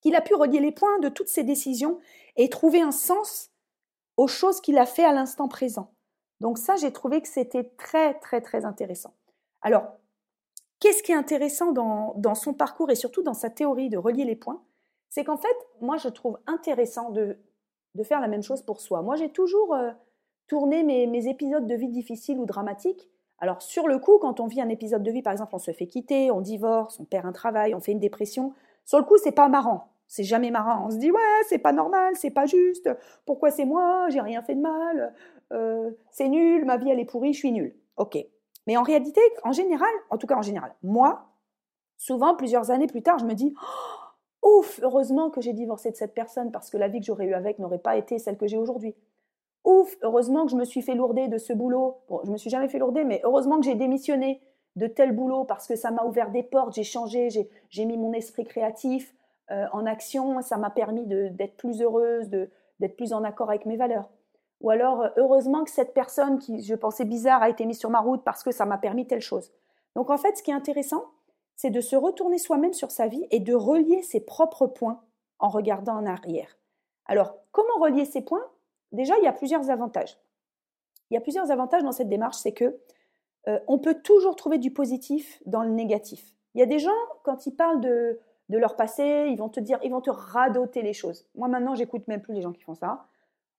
qu'il 0.00 0.16
a 0.16 0.22
pu 0.22 0.34
relier 0.34 0.60
les 0.60 0.72
points 0.72 0.98
de 1.00 1.10
toutes 1.10 1.28
ses 1.28 1.44
décisions 1.44 2.00
et 2.36 2.48
trouver 2.48 2.80
un 2.80 2.90
sens 2.90 3.50
aux 4.16 4.28
choses 4.28 4.62
qu'il 4.62 4.78
a 4.78 4.86
fait 4.86 5.04
à 5.04 5.12
l'instant 5.12 5.46
présent. 5.46 5.92
Donc 6.40 6.56
ça, 6.56 6.76
j'ai 6.76 6.90
trouvé 6.90 7.20
que 7.20 7.28
c'était 7.28 7.64
très, 7.76 8.14
très, 8.14 8.40
très 8.40 8.64
intéressant. 8.64 9.12
Alors, 9.60 9.98
qu'est-ce 10.82 11.04
qui 11.04 11.12
est 11.12 11.16
intéressant 11.16 11.70
dans, 11.70 12.34
son 12.34 12.54
parcours 12.54 12.90
et 12.90 12.96
surtout 12.96 13.22
dans 13.22 13.34
sa 13.34 13.50
théorie 13.50 13.88
de 13.88 13.96
relier 13.96 14.24
les 14.24 14.34
points 14.34 14.60
C'est 15.10 15.22
qu'en 15.22 15.36
fait, 15.36 15.56
moi, 15.80 15.96
je 15.96 16.08
trouve 16.08 16.38
intéressant 16.48 17.10
de, 17.10 17.38
faire 18.02 18.20
la 18.20 18.26
même 18.26 18.42
chose 18.42 18.62
pour 18.62 18.80
soi. 18.80 19.00
Moi, 19.00 19.14
j'ai 19.14 19.28
toujours 19.28 19.74
euh, 19.74 19.92
tourné 20.48 20.82
mes, 20.82 21.06
mes 21.06 21.28
épisodes 21.28 21.68
de 21.68 21.74
vie 21.76 21.88
difficiles 21.88 22.40
ou 22.40 22.46
dramatiques. 22.46 23.08
Alors, 23.38 23.62
sur 23.62 23.86
le 23.86 23.98
coup, 23.98 24.18
quand 24.18 24.40
on 24.40 24.48
vit 24.48 24.60
un 24.60 24.68
épisode 24.68 25.04
de 25.04 25.10
vie, 25.12 25.22
par 25.22 25.32
exemple, 25.32 25.54
on 25.54 25.60
se 25.60 25.70
fait 25.70 25.86
quitter, 25.86 26.32
on 26.32 26.40
divorce, 26.40 26.98
on 26.98 27.04
perd 27.04 27.26
un 27.26 27.32
travail, 27.32 27.74
on 27.74 27.80
fait 27.80 27.92
une 27.92 28.00
dépression, 28.00 28.52
sur 28.84 28.98
le 28.98 29.04
coup, 29.04 29.16
c'est 29.18 29.32
pas 29.32 29.48
marrant. 29.48 29.88
C'est 30.08 30.24
jamais 30.24 30.50
marrant. 30.50 30.86
On 30.86 30.90
se 30.90 30.96
dit 30.96 31.10
ouais, 31.10 31.42
c'est 31.48 31.58
pas 31.58 31.72
normal, 31.72 32.14
c'est 32.16 32.30
pas 32.30 32.46
juste. 32.46 32.90
Pourquoi 33.24 33.50
c'est 33.50 33.64
moi? 33.64 34.08
J'ai 34.10 34.20
rien 34.20 34.42
fait 34.42 34.54
de 34.54 34.60
mal. 34.60 35.14
Euh, 35.52 35.90
c'est 36.10 36.28
nul. 36.28 36.64
Ma 36.66 36.76
vie 36.76 36.90
elle 36.90 37.00
est 37.00 37.06
pourrie. 37.06 37.32
Je 37.32 37.38
suis 37.38 37.52
nulle. 37.52 37.74
Ok. 37.96 38.18
Mais 38.66 38.76
en 38.76 38.82
réalité, 38.82 39.20
en 39.44 39.52
général, 39.52 39.92
en 40.10 40.18
tout 40.18 40.26
cas 40.26 40.36
en 40.36 40.42
général, 40.42 40.74
moi, 40.82 41.26
souvent 41.96 42.34
plusieurs 42.34 42.70
années 42.70 42.86
plus 42.86 43.02
tard, 43.02 43.18
je 43.18 43.24
me 43.24 43.34
dis 43.34 43.54
oh, 44.42 44.58
ouf, 44.58 44.80
heureusement 44.82 45.30
que 45.30 45.40
j'ai 45.40 45.52
divorcé 45.52 45.90
de 45.90 45.96
cette 45.96 46.14
personne 46.14 46.52
parce 46.52 46.70
que 46.70 46.76
la 46.76 46.88
vie 46.88 47.00
que 47.00 47.06
j'aurais 47.06 47.26
eue 47.26 47.34
avec 47.34 47.58
n'aurait 47.58 47.78
pas 47.78 47.96
été 47.96 48.18
celle 48.18 48.36
que 48.36 48.46
j'ai 48.46 48.58
aujourd'hui. 48.58 48.94
Ouf, 49.64 49.96
heureusement 50.02 50.44
que 50.44 50.50
je 50.50 50.56
me 50.56 50.64
suis 50.64 50.82
fait 50.82 50.94
lourder 50.94 51.28
de 51.28 51.38
ce 51.38 51.52
boulot. 51.52 51.98
Bon, 52.08 52.20
je 52.24 52.30
me 52.30 52.36
suis 52.36 52.50
jamais 52.50 52.68
fait 52.68 52.78
lourder, 52.78 53.04
mais 53.04 53.20
heureusement 53.24 53.58
que 53.58 53.64
j'ai 53.64 53.76
démissionné 53.76 54.40
de 54.76 54.86
tel 54.86 55.12
boulot 55.12 55.44
parce 55.44 55.66
que 55.66 55.76
ça 55.76 55.90
m'a 55.90 56.04
ouvert 56.04 56.30
des 56.30 56.42
portes, 56.42 56.74
j'ai 56.74 56.82
changé, 56.82 57.28
j'ai 57.68 57.84
mis 57.84 57.96
mon 57.96 58.12
esprit 58.12 58.44
créatif, 58.44 59.14
euh, 59.50 59.66
en 59.72 59.86
action, 59.86 60.40
ça 60.40 60.56
m'a 60.56 60.70
permis 60.70 61.04
d'être 61.06 61.56
plus 61.56 61.82
heureuse, 61.82 62.28
d'être 62.28 62.96
plus 62.96 63.12
en 63.12 63.22
accord 63.22 63.50
avec 63.50 63.66
mes 63.66 63.76
valeurs. 63.76 64.08
Ou 64.62 64.70
alors, 64.70 65.02
euh, 65.02 65.08
heureusement 65.16 65.64
que 65.64 65.70
cette 65.70 65.92
personne 65.92 66.38
qui 66.38 66.62
je 66.62 66.74
pensais 66.74 67.04
bizarre 67.04 67.42
a 67.42 67.50
été 67.50 67.66
mise 67.66 67.78
sur 67.78 67.90
ma 67.90 68.00
route 68.00 68.22
parce 68.24 68.42
que 68.42 68.52
ça 68.52 68.64
m'a 68.64 68.78
permis 68.78 69.06
telle 69.06 69.20
chose. 69.20 69.52
Donc 69.94 70.10
en 70.10 70.16
fait, 70.16 70.36
ce 70.36 70.42
qui 70.42 70.50
est 70.50 70.54
intéressant, 70.54 71.04
c'est 71.56 71.70
de 71.70 71.80
se 71.80 71.96
retourner 71.96 72.38
soi-même 72.38 72.72
sur 72.72 72.90
sa 72.90 73.08
vie 73.08 73.26
et 73.30 73.40
de 73.40 73.54
relier 73.54 74.02
ses 74.02 74.20
propres 74.20 74.66
points 74.66 75.02
en 75.38 75.48
regardant 75.48 75.94
en 75.94 76.06
arrière. 76.06 76.56
Alors, 77.06 77.36
comment 77.50 77.78
relier 77.80 78.04
ces 78.04 78.22
points? 78.22 78.46
Déjà, 78.92 79.18
il 79.18 79.24
y 79.24 79.28
a 79.28 79.32
plusieurs 79.32 79.70
avantages. 79.70 80.18
Il 81.10 81.14
y 81.14 81.16
a 81.16 81.20
plusieurs 81.20 81.50
avantages 81.50 81.82
dans 81.82 81.92
cette 81.92 82.08
démarche, 82.08 82.36
c'est 82.36 82.52
que 82.52 82.78
euh, 83.48 83.58
on 83.66 83.78
peut 83.78 84.00
toujours 84.02 84.36
trouver 84.36 84.58
du 84.58 84.70
positif 84.70 85.42
dans 85.46 85.62
le 85.62 85.70
négatif. 85.70 86.24
Il 86.54 86.60
y 86.60 86.62
a 86.62 86.66
des 86.66 86.78
gens, 86.78 86.90
quand 87.24 87.46
ils 87.46 87.54
parlent 87.54 87.80
de, 87.80 88.20
de 88.48 88.58
leur 88.58 88.76
passé, 88.76 89.26
ils 89.28 89.36
vont 89.36 89.48
te 89.48 89.60
dire, 89.60 89.78
ils 89.82 89.90
vont 89.90 90.00
te 90.00 90.10
radoter 90.10 90.82
les 90.82 90.92
choses. 90.92 91.26
Moi 91.34 91.48
maintenant, 91.48 91.74
j'écoute 91.74 92.06
même 92.06 92.22
plus 92.22 92.34
les 92.34 92.42
gens 92.42 92.52
qui 92.52 92.62
font 92.62 92.74
ça. 92.74 93.06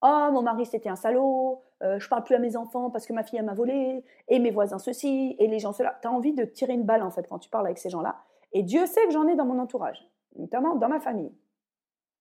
Oh, 0.05 0.29
mon 0.33 0.41
mari 0.41 0.65
c'était 0.65 0.89
un 0.89 0.97
salaud, 0.97 1.61
euh, 1.81 1.97
je 1.97 2.09
parle 2.09 2.25
plus 2.25 2.35
à 2.35 2.39
mes 2.39 2.57
enfants 2.57 2.89
parce 2.89 3.05
que 3.05 3.13
ma 3.13 3.23
fille 3.23 3.41
m'a 3.41 3.53
volé, 3.53 4.03
et 4.27 4.39
mes 4.39 4.51
voisins 4.51 4.77
ceci, 4.77 5.37
et 5.39 5.47
les 5.47 5.59
gens 5.59 5.71
cela. 5.71 5.97
Tu 6.01 6.09
as 6.09 6.11
envie 6.11 6.33
de 6.33 6.43
tirer 6.43 6.73
une 6.73 6.83
balle 6.83 7.03
en 7.03 7.09
fait 7.09 7.25
quand 7.25 7.39
tu 7.39 7.49
parles 7.49 7.65
avec 7.65 7.77
ces 7.77 7.89
gens-là. 7.89 8.17
Et 8.51 8.63
Dieu 8.63 8.85
sait 8.85 9.05
que 9.05 9.11
j'en 9.11 9.25
ai 9.29 9.35
dans 9.35 9.45
mon 9.45 9.59
entourage, 9.59 10.05
notamment 10.35 10.75
dans 10.75 10.89
ma 10.89 10.99
famille. 10.99 11.31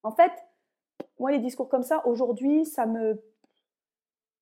En 0.04 0.12
fait, 0.12 0.30
moi 1.18 1.32
les 1.32 1.40
discours 1.40 1.68
comme 1.68 1.82
ça, 1.82 2.06
aujourd'hui, 2.06 2.64
ça 2.66 2.86
me, 2.86 3.20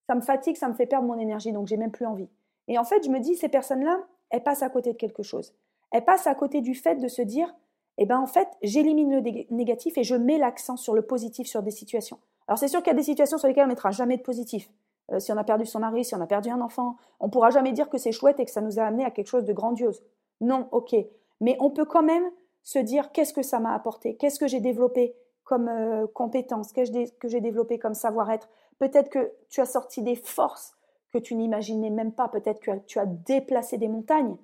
ça 0.07 0.15
me 0.15 0.21
fatigue, 0.21 0.57
ça 0.57 0.69
me 0.69 0.75
fait 0.75 0.87
perdre 0.87 1.07
mon 1.07 1.19
énergie, 1.19 1.53
donc 1.53 1.67
j'ai 1.67 1.79
même 1.79 1.93
plus 1.93 2.07
envie. 2.07 2.29
Et 2.69 2.79
en 2.79 2.85
fait, 2.85 3.03
je 3.03 3.11
me 3.11 3.21
dis, 3.21 3.37
ces 3.37 3.49
personnes-là, 3.49 4.01
elles 4.29 4.43
passent 4.43 4.63
à 4.63 4.69
côté 4.69 4.93
de 4.93 4.99
quelque 4.99 5.23
chose. 5.23 5.55
Elles 5.93 6.05
passent 6.05 6.27
à 6.27 6.35
côté 6.35 6.61
du 6.61 6.75
fait 6.75 6.97
de 6.97 7.09
se 7.09 7.23
dire, 7.23 7.55
eh 7.97 8.05
ben 8.05 8.19
en 8.19 8.27
fait, 8.27 8.49
j'élimine 8.63 9.15
le 9.15 9.23
négatif 9.51 9.97
et 9.97 10.05
je 10.05 10.15
mets 10.15 10.39
l'accent 10.39 10.77
sur 10.77 10.95
le 10.95 11.03
positif 11.03 11.47
sur 11.47 11.63
des 11.63 11.71
situations. 11.71 12.19
Alors 12.51 12.59
c'est 12.59 12.67
sûr 12.67 12.83
qu'il 12.83 12.91
y 12.91 12.97
a 12.97 12.99
des 12.99 13.05
situations 13.05 13.39
sur 13.39 13.47
lesquelles 13.47 13.67
on 13.67 13.69
mettra 13.69 13.93
jamais 13.93 14.17
de 14.17 14.23
positif. 14.23 14.73
Euh, 15.13 15.21
si 15.21 15.31
on 15.31 15.37
a 15.37 15.45
perdu 15.45 15.67
son 15.67 15.79
mari, 15.79 16.05
si 16.05 16.17
on 16.17 16.21
a 16.21 16.27
perdu 16.27 16.51
un 16.51 16.61
enfant, 16.61 16.97
on 17.21 17.31
pourra 17.31 17.51
jamais 17.51 17.71
dire 17.71 17.89
que 17.89 17.97
c'est 17.97 18.11
chouette 18.11 18.41
et 18.41 18.45
que 18.45 18.51
ça 18.51 18.61
nous 18.61 18.81
a 18.81 18.83
amené 18.83 19.05
à 19.05 19.13
quelque 19.13 19.29
chose 19.29 19.45
de 19.45 19.53
grandiose. 19.53 20.03
Non, 20.41 20.67
ok. 20.73 20.97
Mais 21.41 21.57
on 21.61 21.71
peut 21.71 21.85
quand 21.85 22.03
même 22.03 22.29
se 22.65 22.81
dire 22.81 23.13
qu'est-ce 23.13 23.33
que 23.33 23.43
ça 23.43 23.61
m'a 23.61 23.73
apporté, 23.73 24.17
qu'est-ce 24.17 24.41
que 24.41 24.49
j'ai 24.49 24.59
développé 24.59 25.15
comme 25.45 25.69
euh, 25.69 26.09
compétence, 26.13 26.73
qu'est-ce 26.73 27.13
que 27.13 27.29
j'ai 27.29 27.41
développé 27.41 27.79
comme 27.79 27.95
savoir-être? 27.95 28.49
Peut-être 28.81 29.11
que 29.11 29.33
tu 29.49 29.61
as 29.61 29.67
sorti 29.67 30.03
des 30.03 30.17
forces 30.17 30.75
que 31.13 31.19
tu 31.19 31.37
n'imaginais 31.37 31.91
même 31.91 32.11
pas, 32.13 32.27
peut-être 32.27 32.59
que 32.59 32.79
tu 32.87 32.99
as 32.99 33.07
déplacé 33.07 33.79
des 33.79 33.89
montagnes 33.89 34.37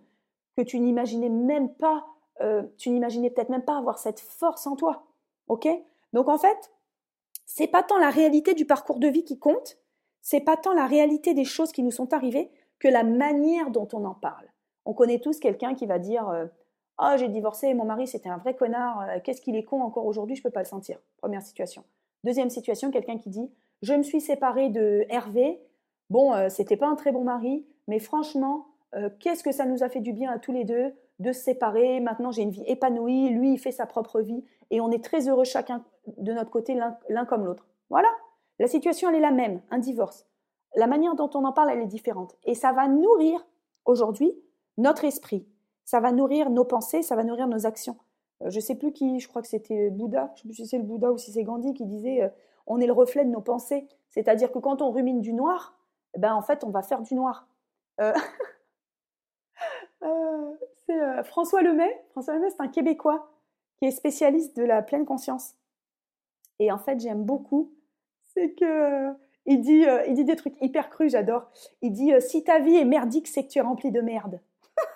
que 0.57 0.63
tu 0.63 0.79
n'imaginais 0.79 1.29
même 1.29 1.75
pas, 1.75 2.07
euh, 2.41 2.63
tu 2.79 2.91
n'imaginais 2.91 3.31
peut-être 3.31 3.51
même 3.51 3.65
pas 3.65 3.77
avoir 3.77 3.99
cette 3.99 4.21
force 4.21 4.65
en 4.69 4.77
toi. 4.77 5.03
Ok? 5.49 5.69
Donc 6.13 6.29
en 6.29 6.39
fait, 6.39 6.71
c'est 7.47 7.69
pas 7.69 7.83
tant 7.83 7.99
la 7.99 8.11
réalité 8.11 8.55
du 8.55 8.67
parcours 8.67 8.99
de 8.99 9.09
vie 9.09 9.25
qui 9.25 9.39
compte, 9.39 9.79
c'est 10.21 10.41
pas 10.41 10.57
tant 10.57 10.75
la 10.75 10.87
réalité 10.87 11.33
des 11.33 11.45
choses 11.45 11.73
qui 11.73 11.83
nous 11.83 11.91
sont 11.91 12.13
arrivées 12.13 12.51
que 12.79 12.89
la 12.89 13.05
manière 13.05 13.71
dont 13.71 13.89
on 13.93 14.05
en 14.05 14.15
parle. 14.15 14.47
On 14.85 14.93
connaît 14.93 15.21
tous 15.21 15.39
quelqu'un 15.39 15.75
qui 15.75 15.87
va 15.87 15.99
dire 15.99 16.29
oh, 17.01 17.15
j'ai 17.17 17.29
divorcé, 17.29 17.73
mon 17.75 17.85
mari 17.85 18.07
c'était 18.07 18.29
un 18.29 18.39
vrai 18.39 18.55
connard, 18.55 19.01
euh, 19.01 19.19
qu'est-ce 19.23 19.41
qu'il 19.41 19.57
est 19.57 19.65
con 19.65 19.81
encore 19.83 20.07
aujourd'hui, 20.07 20.37
je 20.37 20.43
peux 20.43 20.51
pas 20.51 20.61
le 20.61 20.67
sentir. 20.67 20.99
Première 21.19 21.43
situation. 21.43 21.85
Deuxième 22.25 22.51
situation, 22.51 22.91
quelqu'un 22.91 23.19
qui 23.19 23.31
dit 23.31 23.51
Je 23.83 23.95
me 23.95 24.03
suis 24.03 24.21
séparée 24.21 24.69
de 24.69 25.07
Hervé, 25.09 25.61
bon, 26.11 26.35
euh, 26.35 26.49
c'était 26.49 26.77
pas 26.77 26.89
un 26.89 26.97
très 26.97 27.13
bon 27.13 27.25
mari, 27.25 27.67
mais 27.89 27.99
franchement, 27.99 28.67
qu'est-ce 29.21 29.45
que 29.45 29.53
ça 29.53 29.67
nous 29.67 29.83
a 29.83 29.91
fait 29.91 30.01
du 30.01 30.15
bien 30.15 30.31
à 30.31 30.39
tous 30.39 30.53
les 30.53 30.65
deux 30.65 30.95
de 31.19 31.33
se 31.33 31.41
séparer, 31.41 32.01
maintenant 32.01 32.31
j'ai 32.31 32.43
une 32.43 32.51
vie 32.51 32.65
épanouie, 32.67 33.29
lui 33.29 33.53
il 33.53 33.59
fait 33.59 33.73
sa 33.73 33.85
propre 33.85 34.21
vie, 34.23 34.43
et 34.71 34.81
on 34.81 34.91
est 34.91 35.03
très 35.05 35.29
heureux 35.29 35.45
chacun 35.45 35.85
de 36.17 36.33
notre 36.33 36.51
côté, 36.51 36.79
l'un 37.09 37.25
comme 37.25 37.45
l'autre. 37.45 37.67
Voilà, 37.91 38.09
la 38.59 38.67
situation 38.67 39.09
elle 39.09 39.17
est 39.17 39.21
la 39.21 39.31
même, 39.31 39.61
un 39.71 39.79
divorce. 39.79 40.27
La 40.75 40.87
manière 40.87 41.15
dont 41.15 41.31
on 41.35 41.45
en 41.45 41.53
parle, 41.53 41.71
elle 41.71 41.81
est 41.81 41.87
différente. 41.87 42.37
Et 42.45 42.55
ça 42.55 42.73
va 42.73 42.89
nourrir 42.89 43.47
aujourd'hui 43.85 44.35
notre 44.77 45.05
esprit. 45.05 45.47
Ça 45.85 46.01
va 46.01 46.13
nourrir 46.13 46.51
nos 46.51 46.65
pensées, 46.65 47.03
ça 47.03 47.17
va 47.17 47.25
nourrir 47.25 47.49
nos 47.49 47.67
actions. 47.67 47.97
Euh, 48.43 48.51
je 48.51 48.57
ne 48.57 48.61
sais 48.61 48.75
plus 48.75 48.93
qui, 48.93 49.21
je 49.21 49.29
crois 49.29 49.41
que 49.41 49.49
c'était 49.49 49.91
Bouddha, 49.91 50.33
je 50.37 50.41
ne 50.41 50.43
sais 50.43 50.49
plus 50.49 50.55
si 50.55 50.67
c'est 50.67 50.79
le 50.79 50.85
Bouddha 50.85 51.13
ou 51.13 51.19
si 51.19 51.33
c'est 51.33 51.45
Gandhi 51.45 51.73
qui 51.75 51.87
disait 51.87 52.23
euh, 52.23 52.29
on 52.67 52.81
est 52.81 52.87
le 52.87 52.93
reflet 52.93 53.25
de 53.25 53.31
nos 53.31 53.41
pensées. 53.41 53.89
C'est-à-dire 54.11 54.53
que 54.53 54.59
quand 54.59 54.83
on 54.83 54.91
rumine 54.91 55.21
du 55.21 55.33
noir, 55.33 55.79
eh 56.15 56.19
ben 56.19 56.35
en 56.35 56.43
fait 56.43 56.65
on 56.65 56.71
va 56.71 56.83
faire 56.83 57.03
du 57.03 57.15
noir. 57.15 57.49
Euh, 58.01 58.13
c'est 60.87 61.25
François 61.25 61.63
Lemay. 61.63 62.05
François 62.11 62.35
Lemay, 62.35 62.51
c'est 62.51 62.61
un 62.61 62.69
Québécois 62.69 63.31
qui 63.79 63.87
est 63.87 63.91
spécialiste 63.91 64.57
de 64.57 64.65
la 64.65 64.83
pleine 64.83 65.05
conscience. 65.05 65.55
Et 66.59 66.73
en 66.73 66.79
fait, 66.79 67.01
j'aime 67.01 67.25
beaucoup, 67.25 67.73
c'est 68.35 68.53
que 68.53 69.13
il 69.49 69.61
dit, 69.61 69.85
il 70.09 70.15
dit 70.15 70.25
des 70.25 70.35
trucs 70.35 70.61
hyper 70.61 70.91
crus, 70.91 71.13
j'adore. 71.13 71.49
Il 71.81 71.93
dit 71.93 72.11
si 72.21 72.43
ta 72.43 72.59
vie 72.59 72.77
est 72.77 72.85
merdique, 72.85 73.29
c'est 73.29 73.45
que 73.45 73.49
tu 73.49 73.59
es 73.59 73.63
rempli 73.63 73.93
de 73.93 74.01
merde. 74.01 74.41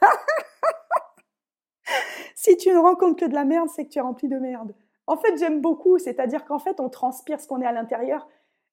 si 2.35 2.57
tu 2.57 2.71
ne 2.71 2.79
rencontres 2.79 3.21
que 3.21 3.27
de 3.27 3.35
la 3.35 3.45
merde, 3.45 3.69
c'est 3.69 3.85
que 3.85 3.91
tu 3.91 3.99
es 3.99 4.03
rempli 4.03 4.29
de 4.29 4.39
merde. 4.39 4.75
En 5.07 5.17
fait, 5.17 5.37
j'aime 5.37 5.61
beaucoup, 5.61 5.99
c'est-à-dire 5.99 6.45
qu'en 6.45 6.59
fait, 6.59 6.81
on 6.81 6.89
transpire 6.89 7.41
ce 7.41 7.47
qu'on 7.47 7.61
est 7.61 7.67
à 7.67 7.73
l'intérieur 7.73 8.27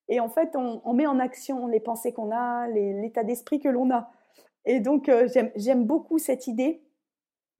et 0.08 0.20
en 0.20 0.28
fait, 0.28 0.56
on, 0.56 0.92
met 0.94 1.06
en 1.06 1.18
action 1.18 1.66
les 1.66 1.80
pensées 1.80 2.12
qu'on 2.12 2.30
a, 2.30 2.66
l'état 2.68 3.24
d'esprit 3.24 3.60
que 3.60 3.68
l'on 3.68 3.90
a. 3.90 4.10
Et 4.64 4.80
donc, 4.80 5.08
euh, 5.08 5.28
j'aime 5.54 5.84
beaucoup 5.84 6.18
cette 6.18 6.46
idée 6.46 6.82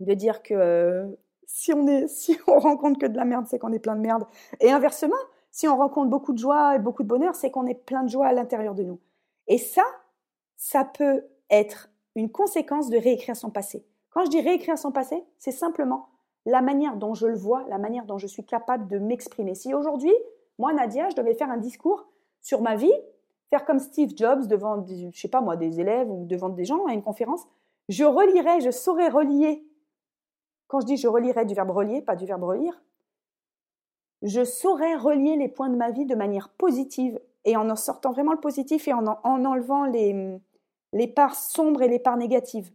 de 0.00 0.14
dire 0.14 0.42
que 0.42 0.54
euh, 0.54 1.06
si, 1.48 1.72
on 1.72 1.88
est, 1.88 2.06
si 2.08 2.38
on 2.46 2.60
rencontre 2.60 3.00
que 3.00 3.06
de 3.06 3.16
la 3.16 3.24
merde, 3.24 3.46
c'est 3.48 3.58
qu'on 3.58 3.72
est 3.72 3.80
plein 3.80 3.96
de 3.96 4.00
merde. 4.00 4.24
Et 4.60 4.70
inversement, 4.70 5.16
si 5.50 5.66
on 5.66 5.76
rencontre 5.76 6.10
beaucoup 6.10 6.32
de 6.32 6.38
joie 6.38 6.76
et 6.76 6.78
beaucoup 6.78 7.02
de 7.02 7.08
bonheur, 7.08 7.34
c'est 7.34 7.50
qu'on 7.50 7.66
est 7.66 7.74
plein 7.74 8.04
de 8.04 8.08
joie 8.08 8.28
à 8.28 8.32
l'intérieur 8.32 8.74
de 8.74 8.84
nous. 8.84 9.00
Et 9.48 9.58
ça, 9.58 9.82
ça 10.56 10.84
peut 10.84 11.24
être 11.50 11.90
une 12.14 12.30
conséquence 12.30 12.90
de 12.90 12.98
réécrire 12.98 13.34
son 13.34 13.50
passé. 13.50 13.84
Quand 14.10 14.24
je 14.24 14.30
dis 14.30 14.40
réécrire 14.40 14.78
son 14.78 14.92
passé, 14.92 15.24
c'est 15.38 15.52
simplement 15.52 16.10
la 16.46 16.62
manière 16.62 16.96
dont 16.96 17.14
je 17.14 17.26
le 17.26 17.36
vois, 17.36 17.64
la 17.68 17.78
manière 17.78 18.04
dont 18.04 18.18
je 18.18 18.26
suis 18.26 18.44
capable 18.44 18.86
de 18.88 18.98
m'exprimer. 18.98 19.54
Si 19.54 19.74
aujourd'hui, 19.74 20.12
moi, 20.58 20.72
Nadia, 20.72 21.08
je 21.08 21.16
devais 21.16 21.34
faire 21.34 21.50
un 21.50 21.56
discours 21.56 22.06
sur 22.40 22.60
ma 22.62 22.76
vie, 22.76 22.92
faire 23.50 23.64
comme 23.64 23.78
Steve 23.78 24.12
Jobs 24.16 24.46
devant, 24.46 24.84
je 24.86 25.18
sais 25.18 25.28
pas 25.28 25.40
moi, 25.40 25.56
des 25.56 25.80
élèves 25.80 26.10
ou 26.10 26.26
devant 26.26 26.48
des 26.48 26.64
gens 26.64 26.86
à 26.86 26.92
une 26.92 27.02
conférence, 27.02 27.46
je 27.88 28.04
relirais, 28.04 28.60
je 28.60 28.70
saurais 28.70 29.08
relier. 29.08 29.64
Quand 30.68 30.80
je 30.80 30.86
dis 30.86 30.96
je 30.96 31.08
relirais 31.08 31.44
du 31.44 31.54
verbe 31.54 31.70
relier, 31.70 32.00
pas 32.02 32.16
du 32.16 32.24
verbe 32.24 32.44
relire, 32.44 32.80
je 34.22 34.44
saurais 34.44 34.94
relier 34.94 35.36
les 35.36 35.48
points 35.48 35.68
de 35.68 35.76
ma 35.76 35.90
vie 35.90 36.06
de 36.06 36.14
manière 36.14 36.48
positive 36.50 37.20
et 37.44 37.56
en 37.56 37.68
en 37.68 37.76
sortant 37.76 38.12
vraiment 38.12 38.32
le 38.32 38.40
positif 38.40 38.88
et 38.88 38.92
en, 38.92 39.04
en 39.06 39.44
enlevant 39.44 39.84
les, 39.84 40.38
les 40.92 41.08
parts 41.08 41.34
sombres 41.34 41.82
et 41.82 41.88
les 41.88 41.98
parts 41.98 42.16
négatives. 42.16 42.70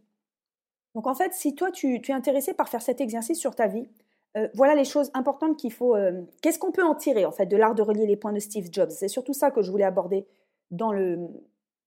Donc 0.94 1.06
en 1.06 1.14
fait, 1.14 1.32
si 1.34 1.54
toi 1.54 1.70
tu, 1.70 1.96
es 1.96 2.12
intéressé 2.12 2.54
par 2.54 2.68
faire 2.68 2.82
cet 2.82 3.00
exercice 3.00 3.38
sur 3.38 3.54
ta 3.54 3.66
vie, 3.66 3.88
euh, 4.36 4.48
voilà 4.54 4.74
les 4.74 4.84
choses 4.84 5.10
importantes 5.14 5.56
qu'il 5.56 5.72
faut. 5.72 5.96
Euh, 5.96 6.22
qu'est-ce 6.42 6.58
qu'on 6.58 6.72
peut 6.72 6.84
en 6.84 6.94
tirer 6.94 7.24
en 7.24 7.32
fait 7.32 7.46
de 7.46 7.56
l'art 7.56 7.74
de 7.74 7.82
relier 7.82 8.06
les 8.06 8.16
points 8.16 8.32
de 8.32 8.38
Steve 8.38 8.68
Jobs? 8.70 8.90
C'est 8.90 9.08
surtout 9.08 9.32
ça 9.32 9.50
que 9.50 9.62
je 9.62 9.70
voulais 9.70 9.84
aborder 9.84 10.26
dans, 10.70 10.92
le, 10.92 11.28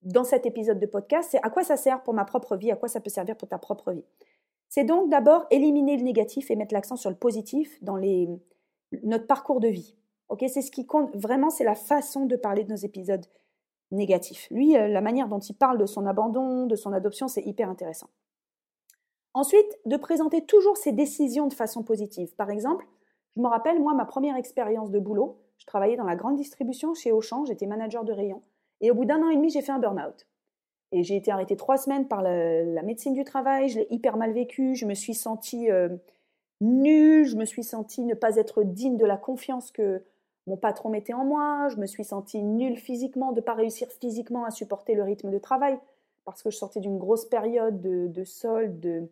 dans 0.02 0.24
cet 0.24 0.46
épisode 0.46 0.78
de 0.78 0.86
podcast. 0.86 1.28
C'est 1.32 1.42
à 1.42 1.50
quoi 1.50 1.64
ça 1.64 1.76
sert 1.76 2.02
pour 2.02 2.14
ma 2.14 2.24
propre 2.24 2.56
vie, 2.56 2.70
à 2.70 2.76
quoi 2.76 2.88
ça 2.88 3.00
peut 3.00 3.10
servir 3.10 3.36
pour 3.36 3.48
ta 3.48 3.58
propre 3.58 3.92
vie. 3.92 4.04
C'est 4.68 4.84
donc 4.84 5.08
d'abord 5.10 5.46
éliminer 5.50 5.96
le 5.96 6.02
négatif 6.02 6.50
et 6.50 6.56
mettre 6.56 6.74
l'accent 6.74 6.96
sur 6.96 7.10
le 7.10 7.16
positif 7.16 7.82
dans 7.82 7.98
notre 9.02 9.26
parcours 9.26 9.60
de 9.60 9.68
vie. 9.68 9.94
C'est 10.48 10.62
ce 10.62 10.70
qui 10.70 10.86
compte 10.86 11.14
vraiment, 11.16 11.50
c'est 11.50 11.64
la 11.64 11.74
façon 11.74 12.26
de 12.26 12.36
parler 12.36 12.64
de 12.64 12.70
nos 12.70 12.76
épisodes 12.76 13.24
négatifs. 13.90 14.46
Lui, 14.50 14.76
euh, 14.76 14.88
la 14.88 15.00
manière 15.00 15.28
dont 15.28 15.38
il 15.38 15.54
parle 15.54 15.78
de 15.78 15.86
son 15.86 16.06
abandon, 16.06 16.66
de 16.66 16.76
son 16.76 16.92
adoption, 16.92 17.28
c'est 17.28 17.42
hyper 17.42 17.70
intéressant. 17.70 18.08
Ensuite, 19.34 19.78
de 19.86 19.96
présenter 19.96 20.44
toujours 20.44 20.76
ses 20.76 20.92
décisions 20.92 21.46
de 21.46 21.54
façon 21.54 21.82
positive. 21.82 22.34
Par 22.36 22.50
exemple, 22.50 22.86
je 23.36 23.40
me 23.40 23.48
rappelle, 23.48 23.80
moi, 23.80 23.94
ma 23.94 24.04
première 24.04 24.36
expérience 24.36 24.90
de 24.90 24.98
boulot, 24.98 25.38
je 25.58 25.66
travaillais 25.66 25.96
dans 25.96 26.04
la 26.04 26.16
grande 26.16 26.36
distribution 26.36 26.94
chez 26.94 27.12
Auchan, 27.12 27.44
j'étais 27.44 27.66
manager 27.66 28.04
de 28.04 28.12
rayon. 28.12 28.42
Et 28.80 28.90
au 28.90 28.94
bout 28.94 29.04
d'un 29.04 29.22
an 29.22 29.30
et 29.30 29.36
demi, 29.36 29.50
j'ai 29.50 29.62
fait 29.62 29.72
un 29.72 29.78
burn-out. 29.78 30.26
Et 30.92 31.02
j'ai 31.02 31.16
été 31.16 31.30
arrêtée 31.30 31.56
trois 31.56 31.76
semaines 31.76 32.08
par 32.08 32.22
la, 32.22 32.82
médecine 32.82 33.12
du 33.12 33.24
travail, 33.24 33.68
je 33.68 33.80
l'ai 33.80 33.86
hyper 33.90 34.16
mal 34.16 34.32
vécu, 34.32 34.74
je 34.74 34.86
me 34.86 34.94
suis 34.94 35.14
sentie 35.14 35.70
euh, 35.70 35.88
nulle, 36.60 37.26
je 37.26 37.36
me 37.36 37.44
suis 37.44 37.62
sentie 37.62 38.04
ne 38.04 38.14
pas 38.14 38.36
être 38.36 38.62
digne 38.62 38.96
de 38.96 39.04
la 39.04 39.16
confiance 39.16 39.70
que 39.70 40.02
mon 40.46 40.56
patron 40.56 40.88
mettait 40.88 41.12
en 41.12 41.24
moi, 41.24 41.68
je 41.68 41.76
me 41.76 41.86
suis 41.86 42.04
sentie 42.04 42.42
nulle 42.42 42.78
physiquement, 42.78 43.32
de 43.32 43.40
ne 43.40 43.44
pas 43.44 43.52
réussir 43.52 43.88
physiquement 44.00 44.44
à 44.44 44.50
supporter 44.50 44.94
le 44.94 45.02
rythme 45.02 45.30
de 45.30 45.38
travail, 45.38 45.78
parce 46.24 46.42
que 46.42 46.50
je 46.50 46.56
sortais 46.56 46.80
d'une 46.80 46.98
grosse 46.98 47.26
période 47.26 47.82
de, 47.82 48.06
de 48.06 48.24
solde, 48.24 48.80
de, 48.80 49.08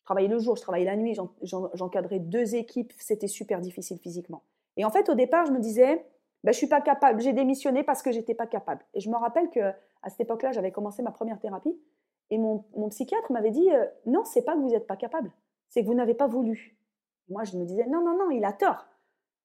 je 0.00 0.04
travaillais 0.04 0.28
le 0.28 0.40
jour, 0.40 0.56
je 0.56 0.62
travaillais 0.62 0.86
la 0.86 0.96
nuit, 0.96 1.16
j'encadrais 1.42 2.18
deux 2.18 2.56
équipes, 2.56 2.92
c'était 2.98 3.28
super 3.28 3.60
difficile 3.60 3.98
physiquement. 3.98 4.42
Et 4.76 4.84
en 4.84 4.90
fait, 4.90 5.08
au 5.08 5.14
départ, 5.14 5.46
je 5.46 5.52
me 5.52 5.60
disais, 5.60 6.04
ben, 6.44 6.52
je 6.52 6.58
suis 6.58 6.66
pas 6.66 6.80
capable, 6.80 7.20
j'ai 7.20 7.32
démissionné 7.32 7.82
parce 7.82 8.02
que 8.02 8.12
j'étais 8.12 8.34
pas 8.34 8.46
capable. 8.46 8.84
Et 8.94 9.00
je 9.00 9.10
me 9.10 9.16
rappelle 9.16 9.50
que 9.50 9.60
à 10.02 10.08
cette 10.08 10.20
époque-là, 10.20 10.52
j'avais 10.52 10.72
commencé 10.72 11.02
ma 11.02 11.10
première 11.10 11.38
thérapie, 11.38 11.78
et 12.30 12.38
mon, 12.38 12.64
psychiatre 12.90 13.32
m'avait 13.32 13.50
dit, 13.50 13.70
euh, 13.70 13.84
non, 14.06 14.24
c'est 14.24 14.42
pas 14.42 14.54
que 14.54 14.60
vous 14.60 14.70
n'êtes 14.70 14.86
pas 14.86 14.96
capable, 14.96 15.32
c'est 15.68 15.82
que 15.82 15.86
vous 15.86 15.94
n'avez 15.94 16.14
pas 16.14 16.28
voulu. 16.28 16.76
Moi, 17.28 17.44
je 17.44 17.56
me 17.56 17.64
disais, 17.64 17.86
non, 17.86 18.02
non, 18.02 18.16
non, 18.16 18.30
il 18.30 18.44
a 18.44 18.52
tort. 18.52 18.86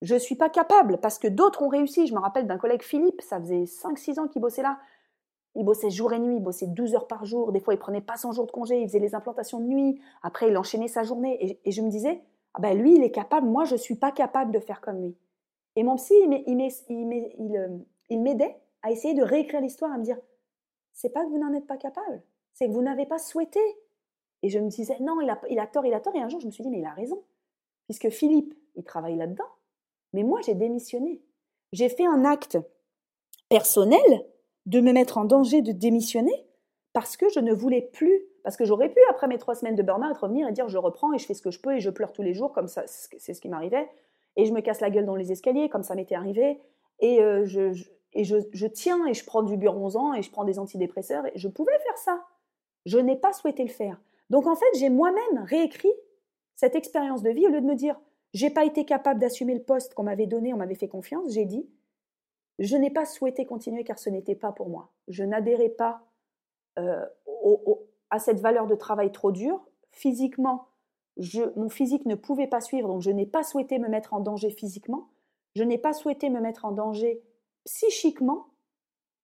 Je 0.01 0.15
suis 0.15 0.35
pas 0.35 0.49
capable 0.49 0.99
parce 0.99 1.17
que 1.17 1.27
d'autres 1.27 1.63
ont 1.63 1.67
réussi. 1.67 2.05
Je 2.05 2.13
me 2.13 2.19
rappelle 2.19 2.47
d'un 2.47 2.57
collègue 2.57 2.83
Philippe, 2.83 3.21
ça 3.21 3.39
faisait 3.39 3.63
5-6 3.63 4.19
ans 4.19 4.27
qu'il 4.27 4.41
bossait 4.41 4.61
là. 4.61 4.77
Il 5.55 5.63
bossait 5.63 5.89
jour 5.89 6.11
et 6.11 6.19
nuit, 6.19 6.35
il 6.35 6.43
bossait 6.43 6.67
12 6.67 6.95
heures 6.95 7.07
par 7.07 7.25
jour. 7.25 7.51
Des 7.51 7.61
fois, 7.61 7.73
il 7.73 7.77
prenait 7.77 8.01
pas 8.01 8.17
100 8.17 8.33
jours 8.33 8.45
de 8.45 8.51
congé, 8.51 8.81
il 8.81 8.87
faisait 8.87 8.99
les 8.99 9.15
implantations 9.15 9.59
de 9.59 9.65
nuit. 9.65 10.01
Après, 10.21 10.49
il 10.49 10.57
enchaînait 10.57 10.89
sa 10.89 11.03
journée. 11.03 11.59
Et, 11.63 11.71
je 11.71 11.81
me 11.81 11.89
disais, 11.89 12.21
ah 12.53 12.59
ben 12.59 12.77
lui, 12.77 12.95
il 12.95 13.03
est 13.03 13.11
capable, 13.11 13.47
moi, 13.47 13.63
je 13.63 13.75
suis 13.75 13.95
pas 13.95 14.11
capable 14.11 14.51
de 14.51 14.59
faire 14.59 14.81
comme 14.81 15.01
lui. 15.01 15.15
Et 15.75 15.83
mon 15.83 15.95
psy, 15.95 16.13
euh, 16.23 17.77
il 18.09 18.21
m'aidait 18.21 18.55
à 18.81 18.91
essayer 18.91 19.13
de 19.13 19.23
réécrire 19.23 19.61
l'histoire, 19.61 19.91
à 19.91 19.97
me 19.97 20.03
dire, 20.03 20.17
c'est 20.93 21.09
pas 21.09 21.23
que 21.25 21.29
vous 21.29 21.39
n'en 21.39 21.53
êtes 21.53 21.67
pas 21.67 21.77
capable, 21.77 22.23
c'est 22.53 22.67
que 22.67 22.71
vous 22.71 22.81
n'avez 22.81 23.05
pas 23.05 23.17
souhaité. 23.17 23.59
Et 24.43 24.49
je 24.49 24.59
me 24.59 24.69
disais, 24.69 24.97
non, 24.99 25.19
il 25.21 25.29
a, 25.29 25.41
il 25.49 25.59
a 25.59 25.67
tort, 25.67 25.85
il 25.85 25.93
a 25.93 25.99
tort. 25.99 26.15
Et 26.15 26.21
un 26.21 26.29
jour, 26.29 26.39
je 26.39 26.45
me 26.45 26.51
suis 26.51 26.63
dit, 26.63 26.69
mais 26.69 26.79
il 26.79 26.85
a 26.85 26.93
raison. 26.93 27.23
Puisque 27.85 28.09
Philippe, 28.09 28.53
il 28.75 28.83
travaille 28.83 29.15
là-dedans. 29.15 29.49
Mais 30.13 30.23
moi, 30.23 30.39
j'ai 30.41 30.53
démissionné. 30.53 31.21
J'ai 31.71 31.89
fait 31.89 32.05
un 32.05 32.23
acte 32.25 32.57
personnel 33.49 34.25
de 34.65 34.81
me 34.81 34.93
mettre 34.93 35.17
en 35.17 35.25
danger 35.25 35.61
de 35.61 35.71
démissionner 35.71 36.45
parce 36.93 37.17
que 37.17 37.27
je 37.29 37.39
ne 37.39 37.53
voulais 37.53 37.81
plus, 37.81 38.21
parce 38.43 38.55
que 38.55 38.65
j'aurais 38.65 38.89
pu, 38.89 38.99
après 39.09 39.27
mes 39.27 39.37
trois 39.37 39.55
semaines 39.55 39.75
de 39.75 39.83
burn-out, 39.83 40.17
revenir 40.17 40.47
et 40.47 40.51
dire 40.51 40.69
je 40.69 40.77
reprends 40.77 41.11
et 41.13 41.17
je 41.17 41.25
fais 41.25 41.33
ce 41.33 41.41
que 41.41 41.51
je 41.51 41.59
peux 41.59 41.75
et 41.75 41.79
je 41.79 41.89
pleure 41.89 42.13
tous 42.13 42.21
les 42.21 42.33
jours, 42.33 42.53
comme 42.53 42.67
ça, 42.67 42.83
c'est 42.87 43.33
ce 43.33 43.41
qui 43.41 43.49
m'arrivait, 43.49 43.89
et 44.35 44.45
je 44.45 44.53
me 44.53 44.61
casse 44.61 44.81
la 44.81 44.89
gueule 44.89 45.05
dans 45.05 45.15
les 45.15 45.31
escaliers, 45.31 45.69
comme 45.69 45.83
ça 45.83 45.95
m'était 45.95 46.15
arrivé, 46.15 46.59
et, 46.99 47.21
euh, 47.21 47.45
je, 47.45 48.67
tiens 48.67 49.05
et 49.07 49.13
je 49.13 49.25
prends 49.25 49.43
du 49.43 49.57
buronzan 49.57 50.13
et 50.13 50.21
je 50.21 50.31
prends 50.31 50.43
des 50.43 50.59
antidépresseurs, 50.59 51.25
et 51.27 51.31
je 51.35 51.47
pouvais 51.47 51.77
faire 51.79 51.97
ça. 51.97 52.23
Je 52.85 52.97
n'ai 52.97 53.15
pas 53.15 53.33
souhaité 53.33 53.63
le 53.63 53.69
faire. 53.69 53.99
Donc 54.29 54.47
en 54.47 54.55
fait, 54.55 54.65
j'ai 54.77 54.89
moi-même 54.89 55.43
réécrit 55.43 55.93
cette 56.55 56.75
expérience 56.75 57.23
de 57.23 57.29
vie 57.29 57.47
au 57.47 57.49
lieu 57.49 57.61
de 57.61 57.65
me 57.65 57.75
dire 57.75 57.99
j'ai 58.33 58.49
pas 58.49 58.65
été 58.65 58.85
capable 58.85 59.19
d'assumer 59.19 59.53
le 59.53 59.63
poste 59.63 59.93
qu'on 59.93 60.03
m'avait 60.03 60.27
donné, 60.27 60.53
on 60.53 60.57
m'avait 60.57 60.75
fait 60.75 60.87
confiance, 60.87 61.31
j'ai 61.31 61.45
dit 61.45 61.67
je 62.59 62.77
n'ai 62.77 62.89
pas 62.89 63.05
souhaité 63.05 63.45
continuer 63.45 63.83
car 63.83 63.99
ce 63.99 64.09
n'était 64.09 64.35
pas 64.35 64.51
pour 64.51 64.69
moi. 64.69 64.91
Je 65.07 65.23
n'adhérais 65.23 65.69
pas 65.69 66.01
euh, 66.79 67.05
à 68.09 68.19
cette 68.19 68.39
valeur 68.39 68.67
de 68.67 68.75
travail 68.75 69.11
trop 69.11 69.31
dure. 69.31 69.65
Physiquement, 69.91 70.67
mon 71.55 71.69
physique 71.69 72.05
ne 72.05 72.15
pouvait 72.15 72.47
pas 72.47 72.61
suivre, 72.61 72.87
donc 72.87 73.01
je 73.01 73.11
n'ai 73.11 73.25
pas 73.25 73.43
souhaité 73.43 73.79
me 73.79 73.87
mettre 73.87 74.13
en 74.13 74.19
danger 74.19 74.49
physiquement, 74.49 75.09
je 75.55 75.63
n'ai 75.63 75.77
pas 75.77 75.93
souhaité 75.93 76.29
me 76.29 76.41
mettre 76.41 76.65
en 76.65 76.71
danger 76.71 77.21
psychiquement, 77.63 78.47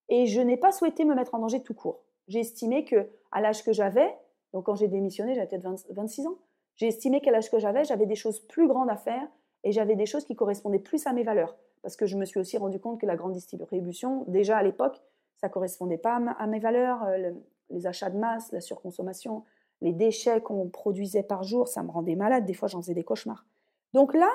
et 0.10 0.26
je 0.26 0.42
n'ai 0.42 0.58
pas 0.58 0.72
souhaité 0.72 1.06
me 1.06 1.16
mettre 1.16 1.36
en 1.36 1.40
danger 1.40 1.62
tout 1.62 1.74
court. 1.74 2.04
J'ai 2.28 2.40
estimé 2.40 2.86
que 2.86 3.10
à 3.32 3.42
l'âge 3.42 3.64
que 3.64 3.74
j'avais, 3.74 4.14
donc 4.54 4.66
quand 4.66 4.76
j'ai 4.76 4.88
démissionné, 4.88 5.34
j'avais 5.36 5.48
peut-être 5.48 5.68
26 5.90 6.28
ans, 6.28 6.38
j'ai 6.76 6.88
estimé 6.88 7.22
qu'à 7.22 7.32
l'âge 7.32 7.50
que 7.50 7.60
j'avais, 7.60 7.84
j'avais 7.84 8.06
des 8.06 8.16
choses 8.16 8.40
plus 8.40 8.68
grandes 8.68 8.90
à 8.90 8.98
faire 8.98 9.28
et 9.64 9.72
j'avais 9.72 9.96
des 9.96 10.06
choses 10.06 10.26
qui 10.26 10.36
correspondaient 10.36 10.80
plus 10.80 11.06
à 11.08 11.14
mes 11.14 11.24
valeurs. 11.24 11.56
Parce 11.82 11.96
que 11.96 12.06
je 12.06 12.18
me 12.18 12.26
suis 12.26 12.40
aussi 12.40 12.58
rendu 12.58 12.80
compte 12.80 13.00
que 13.00 13.06
la 13.06 13.16
grande 13.16 13.34
distribution, 13.34 14.26
déjà 14.28 14.58
à 14.58 14.64
l'époque, 14.64 15.02
ça 15.38 15.50
correspondait 15.50 15.98
pas 15.98 16.16
à 16.16 16.48
mes 16.48 16.60
valeurs, 16.60 17.04
euh, 17.04 17.32
les 17.70 17.88
achats 17.88 18.10
de 18.10 18.18
masse, 18.18 18.52
la 18.52 18.62
surconsommation, 18.62 19.44
les 19.82 19.94
déchets 19.94 20.42
qu'on 20.42 20.70
produisait 20.70 21.24
par 21.24 21.44
jour, 21.44 21.68
ça 21.68 21.84
me 21.84 21.90
rendait 21.90 22.16
malade. 22.16 22.46
Des 22.46 22.54
fois, 22.54 22.68
j'en 22.68 22.82
faisais 22.82 22.94
des 22.94 23.04
cauchemars. 23.04 23.46
Donc 23.94 24.14
là, 24.14 24.30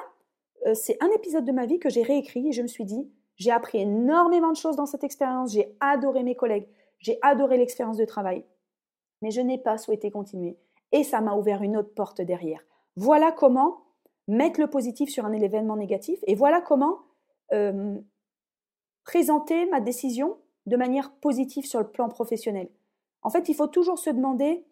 euh, 0.66 0.74
c'est 0.74 0.96
un 1.02 1.10
épisode 1.10 1.44
de 1.44 1.52
ma 1.52 1.66
vie 1.66 1.78
que 1.78 1.88
j'ai 1.88 2.02
réécrit 2.02 2.48
et 2.48 2.52
je 2.52 2.62
me 2.62 2.66
suis 2.66 2.84
dit, 2.84 3.08
j'ai 3.36 3.50
appris 3.50 3.78
énormément 3.78 4.50
de 4.50 4.56
choses 4.56 4.76
dans 4.76 4.86
cette 4.86 5.04
expérience, 5.04 5.52
j'ai 5.52 5.76
adoré 5.80 6.22
mes 6.22 6.34
collègues, 6.34 6.66
j'ai 6.98 7.18
adoré 7.22 7.58
l'expérience 7.58 7.98
de 7.98 8.04
travail, 8.04 8.44
mais 9.22 9.30
je 9.30 9.40
n'ai 9.40 9.58
pas 9.58 9.78
souhaité 9.78 10.10
continuer. 10.10 10.56
Et 10.92 11.04
ça 11.04 11.20
m'a 11.20 11.34
ouvert 11.34 11.62
une 11.62 11.76
autre 11.76 11.94
porte 11.94 12.20
derrière. 12.20 12.60
Voilà 12.96 13.32
comment 13.32 13.82
mettre 14.28 14.60
le 14.60 14.66
positif 14.68 15.10
sur 15.10 15.24
un 15.24 15.32
événement 15.32 15.76
négatif 15.76 16.18
et 16.26 16.34
voilà 16.34 16.60
comment 16.60 16.98
euh, 17.52 17.96
présenter 19.04 19.66
ma 19.66 19.80
décision 19.80 20.36
de 20.66 20.76
manière 20.76 21.12
positive 21.12 21.66
sur 21.66 21.80
le 21.80 21.88
plan 21.88 22.08
professionnel. 22.08 22.68
En 23.22 23.30
fait, 23.30 23.48
il 23.48 23.54
faut 23.54 23.68
toujours 23.68 23.98
se 23.98 24.10
demander 24.10 24.64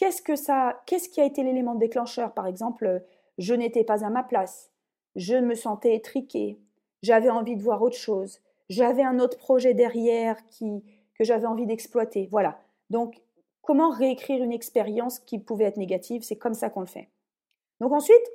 qu'est-ce 0.00 0.22
que 0.22 0.34
ça, 0.34 0.82
qu'est-ce 0.86 1.10
qui 1.10 1.20
a 1.20 1.26
été 1.26 1.42
l'élément 1.42 1.74
déclencheur? 1.74 2.32
Par 2.32 2.46
exemple, 2.46 3.04
je 3.36 3.52
n'étais 3.52 3.84
pas 3.84 4.02
à 4.02 4.08
ma 4.08 4.22
place, 4.22 4.72
je 5.14 5.36
me 5.36 5.54
sentais 5.54 5.94
étriquée, 5.94 6.58
j'avais 7.02 7.28
envie 7.28 7.54
de 7.54 7.62
voir 7.62 7.82
autre 7.82 7.98
chose, 7.98 8.40
j'avais 8.70 9.02
un 9.02 9.18
autre 9.18 9.36
projet 9.36 9.74
derrière 9.74 10.42
qui, 10.46 10.82
que 11.14 11.24
j'avais 11.24 11.46
envie 11.46 11.66
d'exploiter. 11.66 12.28
Voilà. 12.30 12.58
Donc, 12.88 13.20
comment 13.60 13.90
réécrire 13.90 14.42
une 14.42 14.52
expérience 14.52 15.18
qui 15.20 15.38
pouvait 15.38 15.66
être 15.66 15.76
négative? 15.76 16.22
C'est 16.22 16.36
comme 16.36 16.54
ça 16.54 16.70
qu'on 16.70 16.80
le 16.80 16.86
fait. 16.86 17.10
Donc 17.80 17.92
ensuite, 17.92 18.32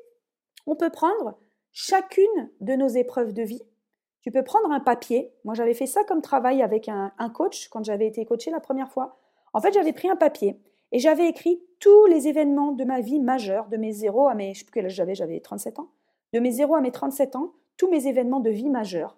on 0.68 0.76
peut 0.76 0.92
prendre 0.92 1.36
chacune 1.72 2.52
de 2.62 2.74
nos 2.74 2.88
épreuves 2.88 3.34
de 3.34 3.42
vie. 3.44 3.64
Tu 4.22 4.32
peux 4.32 4.44
prendre 4.44 4.72
un 4.72 4.80
papier. 4.80 5.34
Moi, 5.44 5.56
j'avais 5.56 5.74
fait 5.74 5.86
ça 5.88 6.04
comme 6.04 6.22
travail 6.22 6.62
avec 6.62 6.90
un, 6.90 7.12
un 7.18 7.30
coach 7.30 7.70
quand 7.70 7.84
j'avais 7.84 8.08
été 8.08 8.24
coachée 8.26 8.52
la 8.52 8.60
première 8.60 8.92
fois. 8.92 9.18
En 9.54 9.62
fait, 9.62 9.74
j'avais 9.74 9.94
pris 9.94 10.10
un 10.10 10.16
papier 10.16 10.60
et 10.96 11.00
j'avais 11.00 11.28
écrit 11.28 11.62
tous 11.82 12.06
les 12.06 12.30
événements 12.30 12.72
de 12.72 12.86
ma 12.86 13.02
vie 13.02 13.20
majeurs, 13.20 13.68
de 13.68 13.76
mes 13.76 13.92
zéros 13.92 14.30
à 14.30 14.34
mes, 14.34 14.54
je 14.54 14.60
sais 14.60 14.66
plus 14.66 14.72
quel 14.72 14.86
âge 14.86 14.94
j'avais, 14.94 15.14
j'avais 15.14 15.42
37 15.42 15.80
ans, 15.80 15.90
de 16.32 16.40
mes 16.40 16.52
zéros 16.52 16.76
à 16.76 16.80
mes 16.80 16.92
37 16.92 17.36
ans, 17.36 17.52
tous 17.76 17.90
mes 17.90 18.08
événements 18.08 18.40
de 18.40 18.50
vie 18.50 18.70
majeurs. 18.70 19.18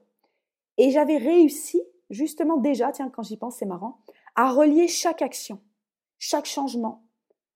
Et 0.80 0.90
j'avais 0.90 1.18
réussi, 1.18 1.84
justement 2.10 2.58
déjà, 2.58 2.92
tiens, 2.92 3.12
quand 3.12 3.22
j'y 3.22 3.38
pense, 3.38 3.58
c'est 3.58 3.68
marrant, 3.68 4.00
à 4.36 4.50
relier 4.50 4.88
chaque 4.88 5.22
action, 5.22 5.60
chaque 6.18 6.48
changement, 6.48 7.04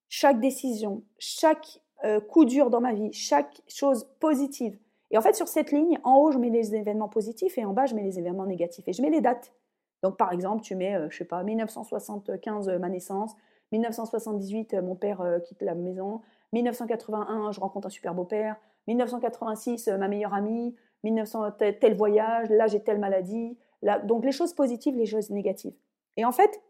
chaque 0.08 0.40
décision, 0.40 1.04
chaque 1.18 1.82
euh, 2.04 2.20
coup 2.22 2.46
dur 2.46 2.70
dans 2.70 2.80
ma 2.80 2.94
vie, 2.94 3.12
chaque 3.14 3.64
chose 3.68 4.08
positive. 4.20 4.78
Et 5.10 5.18
en 5.18 5.22
fait, 5.22 5.34
sur 5.34 5.48
cette 5.48 5.72
ligne, 5.72 5.98
en 6.04 6.18
haut, 6.18 6.32
je 6.32 6.38
mets 6.38 6.52
les 6.52 6.76
événements 6.76 7.10
positifs 7.10 7.58
et 7.58 7.66
en 7.66 7.74
bas, 7.74 7.88
je 7.88 7.96
mets 7.96 8.04
les 8.04 8.20
événements 8.20 8.46
négatifs. 8.46 8.88
Et 8.88 8.94
je 8.94 9.02
mets 9.02 9.10
les 9.10 9.22
dates. 9.22 9.52
Donc, 10.04 10.16
par 10.16 10.32
exemple, 10.32 10.62
tu 10.62 10.76
mets, 10.76 10.94
je 10.94 11.00
euh, 11.00 11.10
je 11.10 11.18
sais 11.18 11.26
pas, 11.26 11.42
1975, 11.42 12.70
euh, 12.70 12.78
ma 12.78 12.90
naissance, 12.90 13.36
1978, 13.72 14.76
mon 14.76 14.96
père 14.96 15.24
quitte 15.46 15.62
la 15.62 15.76
maison, 15.76 16.22
1981, 16.54 17.52
je 17.52 17.60
rencontre 17.60 17.88
un 17.88 17.90
super 17.90 18.14
beau-père, 18.14 18.58
1986, 18.88 19.88
ma 19.88 20.08
meilleure 20.08 20.34
amie, 20.34 20.76
1900, 21.04 21.52
tel, 21.80 21.96
voyage, 21.96 22.50
là 22.50 22.68
j'ai 22.68 22.82
telle 22.82 23.00
maladie. 23.00 23.58
Là, 23.82 24.00
donc 24.00 24.26
les 24.26 24.32
choses 24.32 24.54
positives, 24.54 24.96
les 24.96 25.06
choses 25.06 25.30
négatives. 25.30 25.74
Et 26.18 26.26
en 26.26 26.32
fait, 26.32 26.62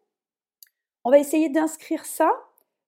on 1.03 1.09
va 1.09 1.19
essayer 1.19 1.49
d'inscrire 1.49 2.05
ça 2.05 2.31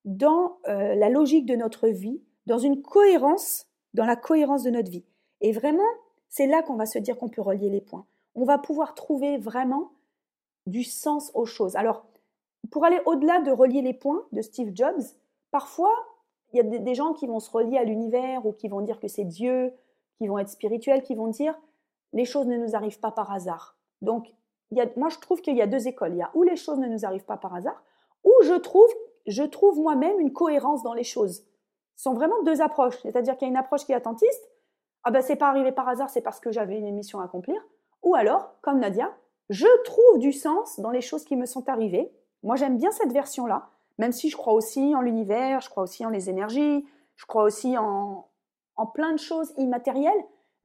dans 0.06 0.58
euh, 0.68 0.96
la 0.96 1.10
logique 1.10 1.46
de 1.46 1.56
notre 1.56 1.88
vie, 1.88 2.22
dans 2.46 2.58
une 2.58 2.82
cohérence, 2.82 3.68
dans 3.94 4.06
la 4.06 4.16
cohérence 4.16 4.64
de 4.64 4.70
notre 4.70 4.92
vie. 4.92 5.06
Et 5.42 5.52
vraiment, 5.52 5.84
c'est 6.30 6.48
là 6.48 6.62
qu'on 6.62 6.76
va 6.76 6.86
se 6.86 7.00
dire 7.00 7.18
qu'on 7.18 7.30
peut 7.30 7.42
relier 7.42 7.70
les 7.70 7.82
points. 7.82 8.06
On 8.36 8.46
va 8.46 8.58
pouvoir 8.58 8.96
trouver 8.96 9.38
vraiment 9.38 9.92
du 10.66 10.84
sens 10.84 11.32
aux 11.34 11.46
choses. 11.46 11.76
Alors, 11.76 12.06
pour 12.74 12.86
aller 12.86 13.00
au-delà 13.06 13.40
de 13.40 13.52
relier 13.52 13.84
les 13.84 13.94
points 13.94 14.26
de 14.32 14.42
Steve 14.42 14.72
Jobs, 14.74 15.04
parfois, 15.52 15.94
il 16.52 16.58
y 16.58 16.60
a 16.60 16.64
des 16.64 16.96
gens 16.96 17.14
qui 17.14 17.28
vont 17.28 17.40
se 17.40 17.52
relier 17.52 17.78
à 17.78 17.84
l'univers 17.84 18.48
ou 18.48 18.52
qui 18.52 18.68
vont 18.68 18.82
dire 18.82 19.00
que 19.00 19.08
c'est 19.08 19.26
Dieu 19.26 19.72
qui 20.18 20.26
vont 20.26 20.40
être 20.40 20.50
spirituels, 20.50 21.04
qui 21.04 21.14
vont 21.14 21.28
dire 21.28 21.54
les 22.14 22.26
choses 22.26 22.48
ne 22.48 22.58
nous 22.58 22.76
arrivent 22.76 23.00
pas 23.00 23.12
par 23.12 23.32
hasard. 23.32 23.78
Donc, 24.02 24.34
moi, 24.96 25.10
je 25.10 25.20
trouve 25.20 25.42
qu'il 25.42 25.56
y 25.56 25.62
a 25.62 25.68
deux 25.68 25.88
écoles. 25.88 26.14
Il 26.14 26.18
y 26.18 26.24
a 26.24 26.32
où 26.34 26.42
les 26.42 26.56
choses 26.56 26.80
ne 26.80 26.88
nous 26.88 27.06
arrivent 27.06 27.26
pas 27.26 27.38
par 27.38 27.54
hasard, 27.54 27.80
ou 28.24 28.32
je 28.44 28.56
trouve, 28.56 28.90
je 29.28 29.44
trouve 29.44 29.80
moi-même 29.80 30.20
une 30.20 30.34
cohérence 30.34 30.82
dans 30.82 30.96
les 30.96 31.04
choses. 31.04 31.46
Ce 31.96 32.04
sont 32.04 32.16
vraiment 32.16 32.42
deux 32.42 32.60
approches. 32.60 33.00
C'est-à-dire 33.04 33.38
qu'il 33.38 33.48
y 33.48 33.50
a 33.50 33.52
une 33.52 33.58
approche 33.58 33.86
qui 33.86 33.92
est 33.92 33.96
attentiste. 33.96 34.50
Ah 35.04 35.12
ben, 35.12 35.22
c'est 35.22 35.36
pas 35.36 35.50
arrivé 35.50 35.72
par 35.72 35.88
hasard, 35.88 36.10
c'est 36.10 36.22
parce 36.22 36.40
que 36.40 36.52
j'avais 36.52 36.80
une 36.80 36.96
mission 36.96 37.20
à 37.20 37.26
accomplir. 37.26 37.64
Ou 38.02 38.16
alors, 38.16 38.56
comme 38.62 38.80
Nadia, 38.80 39.16
je 39.50 39.68
trouve 39.84 40.18
du 40.18 40.32
sens 40.32 40.80
dans 40.80 40.90
les 40.90 41.02
choses 41.02 41.24
qui 41.24 41.36
me 41.36 41.46
sont 41.46 41.70
arrivées. 41.70 42.12
Moi, 42.44 42.58
j'aime 42.58 42.78
bien 42.78 42.92
cette 42.92 43.14
version-là, 43.14 43.70
même 43.98 44.12
si 44.12 44.30
je 44.30 44.38
crois 44.38 44.54
aussi 44.54 44.94
en 44.96 45.02
l'univers, 45.02 45.62
je 45.62 45.70
crois 45.70 45.84
aussi 45.84 46.06
en 46.06 46.10
les 46.10 46.30
énergies, 46.30 46.86
je 47.16 47.26
crois 47.26 47.44
aussi 47.44 47.78
en, 47.78 48.28
plein 48.94 49.14
de 49.14 49.20
choses 49.20 49.54
immatérielles, 49.58 50.12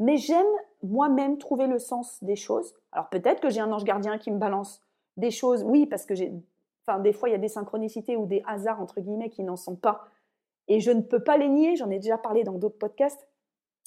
mais 0.01 0.17
j'aime 0.17 0.47
moi-même 0.83 1.39
trouver 1.39 1.67
le 1.67 1.79
sens 1.79 2.23
des 2.23 2.37
choses. 2.37 2.75
Alors 2.93 3.09
peut-être 3.09 3.41
que 3.41 3.51
j'ai 3.51 3.61
un 3.61 3.71
ange 3.71 3.85
gardien 3.85 4.19
qui 4.19 4.31
me 4.31 4.39
balance 4.39 4.81
des 5.17 5.31
choses, 5.31 5.63
oui, 5.63 5.87
parce 5.87 6.05
que 6.05 6.15
des 6.15 7.13
fois 7.13 7.29
il 7.29 7.33
y 7.33 7.35
a 7.35 7.39
des 7.39 7.49
synchronicités 7.49 8.17
ou 8.17 8.27
des 8.27 8.43
hasards 8.47 8.81
entre 8.81 9.01
guillemets 9.01 9.31
qui 9.31 9.45
n'en 9.45 9.57
sont 9.57 9.77
pas, 9.77 10.07
et 10.69 10.81
je 10.81 10.91
ne 10.91 11.01
peux 11.01 11.23
pas 11.23 11.37
les 11.37 11.49
nier. 11.49 11.77
J'en 11.77 11.91
ai 11.91 11.99
déjà 11.99 12.19
parlé 12.19 12.45
dans 12.45 12.53
d'autres 12.53 12.79
podcasts, 12.79 13.27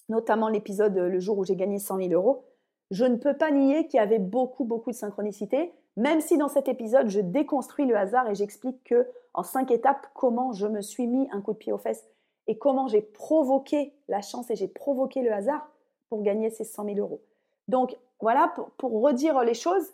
notamment 0.09 0.49
l'épisode 0.49 0.95
le 0.95 1.19
jour 1.19 1.37
où 1.37 1.45
j'ai 1.45 1.55
gagné 1.55 1.77
100 1.77 1.97
000 1.97 2.09
euros. 2.13 2.45
Je 2.89 3.05
ne 3.05 3.17
peux 3.17 3.37
pas 3.37 3.51
nier 3.51 3.87
qu'il 3.87 3.97
y 3.97 4.01
avait 4.01 4.19
beaucoup 4.19 4.65
beaucoup 4.65 4.91
de 4.91 4.95
synchronicités, 4.95 5.73
même 5.97 6.21
si 6.21 6.37
dans 6.37 6.47
cet 6.47 6.67
épisode 6.67 7.09
je 7.09 7.19
déconstruis 7.19 7.85
le 7.85 7.97
hasard 7.97 8.29
et 8.29 8.35
j'explique 8.35 8.83
que 8.83 9.07
en 9.33 9.43
cinq 9.43 9.71
étapes 9.71 10.07
comment 10.13 10.53
je 10.53 10.67
me 10.67 10.81
suis 10.81 11.07
mis 11.07 11.27
un 11.31 11.41
coup 11.41 11.53
de 11.53 11.57
pied 11.57 11.71
aux 11.71 11.77
fesses 11.77 12.05
et 12.47 12.57
comment 12.57 12.87
j'ai 12.87 13.01
provoqué 13.01 13.93
la 14.07 14.21
chance 14.21 14.49
et 14.49 14.55
j'ai 14.55 14.67
provoqué 14.67 15.21
le 15.21 15.31
hasard 15.31 15.69
pour 16.09 16.23
gagner 16.23 16.49
ces 16.49 16.65
100 16.65 16.85
000 16.85 16.97
euros. 16.97 17.21
Donc 17.67 17.95
voilà, 18.19 18.53
pour, 18.77 19.01
redire 19.01 19.41
les 19.43 19.53
choses, 19.53 19.93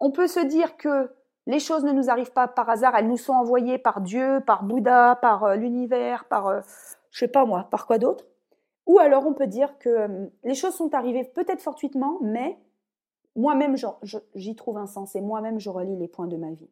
on 0.00 0.10
peut 0.10 0.26
se 0.26 0.40
dire 0.40 0.76
que 0.76 1.10
les 1.46 1.60
choses 1.60 1.84
ne 1.84 1.92
nous 1.92 2.10
arrivent 2.10 2.32
pas 2.32 2.48
par 2.48 2.68
hasard, 2.68 2.94
elles 2.96 3.08
nous 3.08 3.16
sont 3.16 3.32
envoyées 3.32 3.78
par 3.78 4.00
Dieu, 4.00 4.40
par 4.46 4.64
Bouddha, 4.64 5.16
par 5.16 5.44
euh, 5.44 5.54
l'univers, 5.56 6.24
par, 6.24 6.46
euh, 6.46 6.60
je 7.10 7.20
sais 7.20 7.28
pas 7.28 7.44
moi, 7.44 7.68
par 7.70 7.86
quoi 7.86 7.98
d'autre. 7.98 8.24
Ou 8.86 8.98
alors 8.98 9.26
on 9.26 9.34
peut 9.34 9.46
dire 9.46 9.78
que 9.78 9.88
euh, 9.88 10.26
les 10.44 10.54
choses 10.54 10.74
sont 10.74 10.94
arrivées 10.94 11.24
peut-être 11.24 11.60
fortuitement, 11.60 12.18
mais 12.22 12.58
moi-même 13.38 13.76
j'y 14.34 14.56
trouve 14.56 14.76
un 14.78 14.86
sens 14.86 15.14
et 15.14 15.20
moi-même 15.20 15.58
je 15.60 15.70
relis 15.70 15.96
les 15.96 16.08
points 16.08 16.26
de 16.26 16.36
ma 16.36 16.50
vie. 16.50 16.68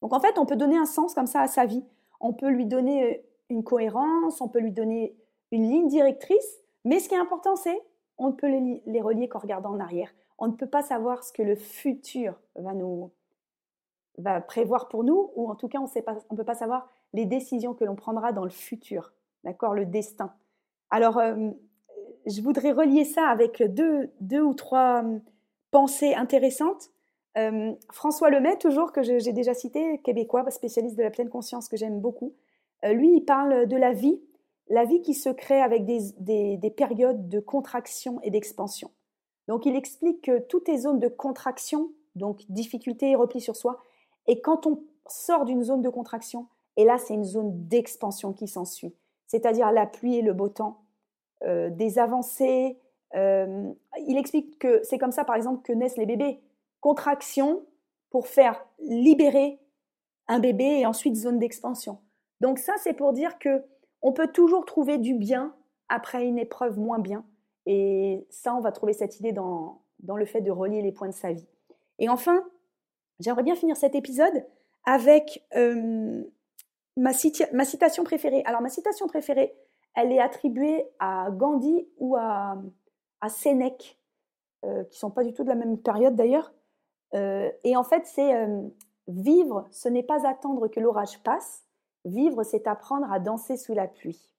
Donc 0.00 0.12
en 0.12 0.20
fait, 0.20 0.38
on 0.38 0.46
peut 0.46 0.56
donner 0.56 0.78
un 0.78 0.86
sens 0.86 1.12
comme 1.12 1.26
ça 1.26 1.40
à 1.40 1.48
sa 1.48 1.66
vie. 1.66 1.84
On 2.20 2.32
peut 2.32 2.48
lui 2.48 2.66
donner 2.66 3.26
une 3.50 3.64
cohérence, 3.64 4.40
on 4.40 4.48
peut 4.48 4.60
lui 4.60 4.72
donner 4.72 5.16
une 5.50 5.68
ligne 5.68 5.88
directrice, 5.88 6.60
mais 6.84 7.00
ce 7.00 7.08
qui 7.08 7.14
est 7.14 7.18
important, 7.18 7.56
c'est 7.56 7.78
on 8.18 8.28
ne 8.28 8.32
peut 8.32 8.48
les, 8.86 9.00
relier 9.00 9.28
qu'en 9.28 9.40
regardant 9.40 9.70
en 9.70 9.80
arrière. 9.80 10.10
On 10.38 10.46
ne 10.46 10.52
peut 10.52 10.68
pas 10.68 10.82
savoir 10.82 11.24
ce 11.24 11.32
que 11.32 11.42
le 11.42 11.54
futur 11.54 12.40
va 12.54 12.72
nous 12.72 13.10
va 14.18 14.40
prévoir 14.40 14.88
pour 14.88 15.04
nous, 15.04 15.30
ou 15.36 15.50
en 15.50 15.56
tout 15.56 15.68
cas, 15.68 15.78
on 15.78 15.84
ne 15.84 16.36
peut 16.36 16.44
pas 16.44 16.54
savoir 16.54 16.88
les 17.12 17.26
décisions 17.26 17.74
que 17.74 17.84
l'on 17.84 17.96
prendra 17.96 18.32
dans 18.32 18.44
le 18.44 18.50
futur, 18.50 19.12
d'accord, 19.44 19.74
le 19.74 19.84
destin. 19.84 20.32
Alors, 20.88 21.18
euh, 21.18 21.50
je 22.24 22.40
voudrais 22.40 22.72
relier 22.72 23.04
ça 23.04 23.28
avec 23.28 23.62
deux, 23.62 24.10
deux 24.20 24.40
ou 24.40 24.54
trois 24.54 25.04
pensées 25.70 26.14
intéressantes. 26.14 26.90
Euh, 27.36 27.72
François 27.92 28.30
Lemay, 28.30 28.56
toujours, 28.56 28.92
que 28.92 29.02
j'ai 29.02 29.32
déjà 29.32 29.54
cité, 29.54 30.00
québécois, 30.02 30.50
spécialiste 30.50 30.96
de 30.96 31.02
la 31.02 31.10
pleine 31.10 31.28
conscience, 31.28 31.68
que 31.68 31.76
j'aime 31.76 32.00
beaucoup, 32.00 32.34
euh, 32.84 32.92
lui, 32.92 33.16
il 33.16 33.24
parle 33.24 33.66
de 33.66 33.76
la 33.76 33.92
vie, 33.92 34.20
la 34.68 34.84
vie 34.84 35.02
qui 35.02 35.14
se 35.14 35.28
crée 35.28 35.60
avec 35.60 35.84
des, 35.84 36.74
périodes 36.76 37.28
de 37.28 37.40
contraction 37.40 38.20
et 38.22 38.30
d'expansion. 38.30 38.90
Donc 39.48 39.64
il 39.64 39.76
explique 39.76 40.22
que 40.22 40.40
toutes 40.40 40.68
les 40.68 40.78
zones 40.78 40.98
de 40.98 41.08
contraction, 41.08 41.90
donc 42.16 42.42
difficulté 42.48 43.10
et 43.10 43.16
repli 43.16 43.40
sur 43.40 43.56
soi, 43.56 43.80
et 44.26 44.40
quand 44.40 44.66
on 44.66 44.82
sort 45.06 45.44
d'une 45.44 45.62
zone 45.62 45.82
de 45.82 45.88
contraction, 45.88 46.48
et 46.76 46.84
là 46.84 46.98
c'est 46.98 47.14
une 47.14 47.24
zone 47.24 47.52
d'expansion 47.68 48.32
qui 48.32 48.48
s'ensuit, 48.48 48.94
c'est-à-dire 49.28 49.70
la 49.70 49.86
pluie 49.86 50.16
et 50.16 50.22
le 50.22 50.32
beau 50.32 50.48
temps, 50.48 50.82
euh, 51.44 51.70
des 51.70 51.98
avancées. 51.98 52.78
Euh, 53.14 53.72
il 54.06 54.18
explique 54.18 54.58
que 54.58 54.82
c'est 54.82 54.98
comme 54.98 55.12
ça 55.12 55.24
par 55.24 55.36
exemple 55.36 55.62
que 55.62 55.72
naissent 55.72 55.96
les 55.96 56.06
bébés. 56.06 56.40
Contraction 56.80 57.64
pour 58.10 58.26
faire 58.26 58.64
libérer 58.78 59.58
un 60.28 60.38
bébé 60.38 60.80
et 60.80 60.86
ensuite 60.86 61.16
zone 61.16 61.38
d'expansion. 61.38 61.98
Donc 62.40 62.58
ça, 62.58 62.74
c'est 62.78 62.94
pour 62.94 63.12
dire 63.12 63.38
que 63.38 63.64
on 64.02 64.12
peut 64.12 64.28
toujours 64.28 64.64
trouver 64.64 64.98
du 64.98 65.14
bien 65.14 65.54
après 65.88 66.26
une 66.26 66.38
épreuve 66.38 66.78
moins 66.78 66.98
bien. 66.98 67.24
Et 67.64 68.26
ça, 68.30 68.54
on 68.54 68.60
va 68.60 68.72
trouver 68.72 68.92
cette 68.92 69.18
idée 69.18 69.32
dans, 69.32 69.82
dans 70.00 70.16
le 70.16 70.26
fait 70.26 70.40
de 70.40 70.50
relier 70.50 70.82
les 70.82 70.92
points 70.92 71.08
de 71.08 71.14
sa 71.14 71.32
vie. 71.32 71.46
Et 71.98 72.08
enfin, 72.08 72.44
j'aimerais 73.20 73.42
bien 73.42 73.56
finir 73.56 73.76
cet 73.76 73.94
épisode 73.94 74.44
avec 74.84 75.44
euh, 75.56 76.22
ma, 76.96 77.10
ma, 77.52 77.64
citation 77.64 78.04
préférée. 78.04 78.42
Alors, 78.44 78.60
ma 78.60 78.68
citation 78.68 79.06
préférée, 79.08 79.54
elle 79.94 80.12
est 80.12 80.20
attribuée 80.20 80.86
à 80.98 81.30
Gandhi 81.30 81.88
ou 81.98 82.16
à, 82.16 82.58
à 83.20 83.28
Sénèque, 83.28 83.98
euh, 84.64 84.84
qui 84.84 84.98
sont 84.98 85.10
pas 85.10 85.24
du 85.24 85.32
tout 85.32 85.42
de 85.42 85.48
la 85.48 85.54
même 85.54 85.78
période 85.78 86.14
d'ailleurs. 86.14 86.52
Euh, 87.14 87.50
et 87.64 87.76
en 87.76 87.84
fait, 87.84 88.06
c'est 88.06 88.48
vivre, 89.08 89.66
ce 89.70 89.88
n'est 89.88 90.02
pas 90.02 90.26
attendre 90.26 90.68
que 90.68 90.80
l'orage 90.80 91.22
passe. 91.22 91.64
Vivre, 92.04 92.42
c'est 92.42 92.66
apprendre 92.66 93.10
à 93.10 93.18
danser 93.18 93.56
sous 93.56 93.74
la 93.74 93.88
pluie. 93.88 94.34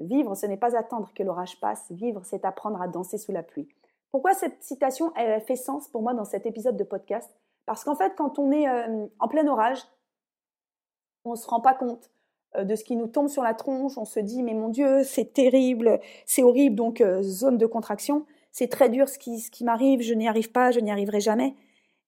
Vivre, 0.00 0.34
ce 0.34 0.46
n'est 0.46 0.56
pas 0.56 0.76
attendre 0.76 1.12
que 1.14 1.22
l'orage 1.22 1.60
passe. 1.60 1.90
Vivre, 1.90 2.22
c'est 2.24 2.44
apprendre 2.44 2.80
à 2.82 2.88
danser 2.88 3.18
sous 3.18 3.32
la 3.32 3.42
pluie. 3.42 3.68
Pourquoi 4.10 4.34
cette 4.34 4.62
citation 4.62 5.12
elle 5.16 5.40
fait 5.40 5.56
sens 5.56 5.88
pour 5.88 6.02
moi 6.02 6.14
dans 6.14 6.24
cet 6.24 6.46
épisode 6.46 6.76
de 6.76 6.84
podcast? 6.84 7.30
Parce 7.66 7.84
qu'en 7.84 7.96
fait, 7.96 8.14
quand 8.16 8.38
on 8.38 8.52
est 8.52 8.68
euh, 8.68 9.06
en 9.18 9.28
plein 9.28 9.46
orage, 9.48 9.82
on 11.24 11.32
ne 11.32 11.36
se 11.36 11.48
rend 11.48 11.60
pas 11.60 11.74
compte 11.74 12.10
euh, 12.10 12.13
de 12.62 12.76
ce 12.76 12.84
qui 12.84 12.94
nous 12.94 13.08
tombe 13.08 13.28
sur 13.28 13.42
la 13.42 13.54
tronche. 13.54 13.98
On 13.98 14.04
se 14.04 14.20
dit, 14.20 14.42
mais 14.42 14.54
mon 14.54 14.68
Dieu, 14.68 15.02
c'est 15.02 15.32
terrible, 15.32 16.00
c'est 16.26 16.42
horrible, 16.42 16.76
donc 16.76 17.00
euh, 17.00 17.22
zone 17.22 17.58
de 17.58 17.66
contraction. 17.66 18.26
C'est 18.52 18.68
très 18.68 18.88
dur 18.88 19.08
ce 19.08 19.18
qui, 19.18 19.40
ce 19.40 19.50
qui 19.50 19.64
m'arrive, 19.64 20.00
je 20.00 20.14
n'y 20.14 20.28
arrive 20.28 20.52
pas, 20.52 20.70
je 20.70 20.80
n'y 20.80 20.90
arriverai 20.90 21.20
jamais. 21.20 21.54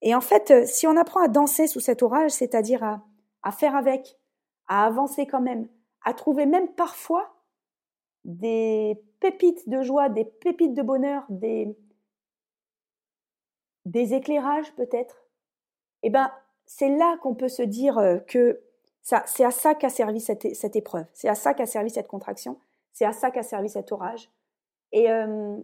Et 0.02 0.14
en 0.14 0.20
fait, 0.20 0.66
si 0.66 0.86
on 0.86 0.96
apprend 0.96 1.20
à 1.24 1.28
danser 1.28 1.66
sous 1.66 1.80
cet 1.80 2.02
orage, 2.02 2.30
c'est-à-dire 2.30 2.84
à, 2.84 3.02
à 3.42 3.50
faire 3.50 3.74
avec, 3.74 4.18
à 4.68 4.86
avancer 4.86 5.26
quand 5.26 5.40
même, 5.40 5.68
à 6.04 6.14
trouver 6.14 6.46
même 6.46 6.68
parfois 6.68 7.34
des 8.24 9.02
pépites 9.20 9.68
de 9.68 9.82
joie, 9.82 10.08
des 10.08 10.24
pépites 10.24 10.74
de 10.74 10.82
bonheur, 10.82 11.24
des, 11.28 11.76
des 13.84 14.14
éclairages 14.14 14.72
peut-être, 14.74 15.26
eh 16.02 16.10
ben, 16.10 16.30
c'est 16.66 16.88
là 16.88 17.16
qu'on 17.22 17.34
peut 17.34 17.48
se 17.48 17.62
dire 17.62 17.98
euh, 17.98 18.18
que 18.18 18.60
c'est 19.06 19.44
à 19.44 19.50
ça 19.52 19.74
qu'a 19.74 19.88
servi 19.88 20.20
cette, 20.20 20.74
épreuve, 20.74 21.04
c'est 21.12 21.28
à 21.28 21.36
ça 21.36 21.54
qu'a 21.54 21.66
servi 21.66 21.90
cette 21.90 22.08
contraction, 22.08 22.58
c'est 22.92 23.04
à 23.04 23.12
ça 23.12 23.30
qu'a 23.30 23.44
servi 23.44 23.68
cet 23.68 23.92
orage. 23.92 24.30
Et 24.90 25.10
euh, 25.10 25.56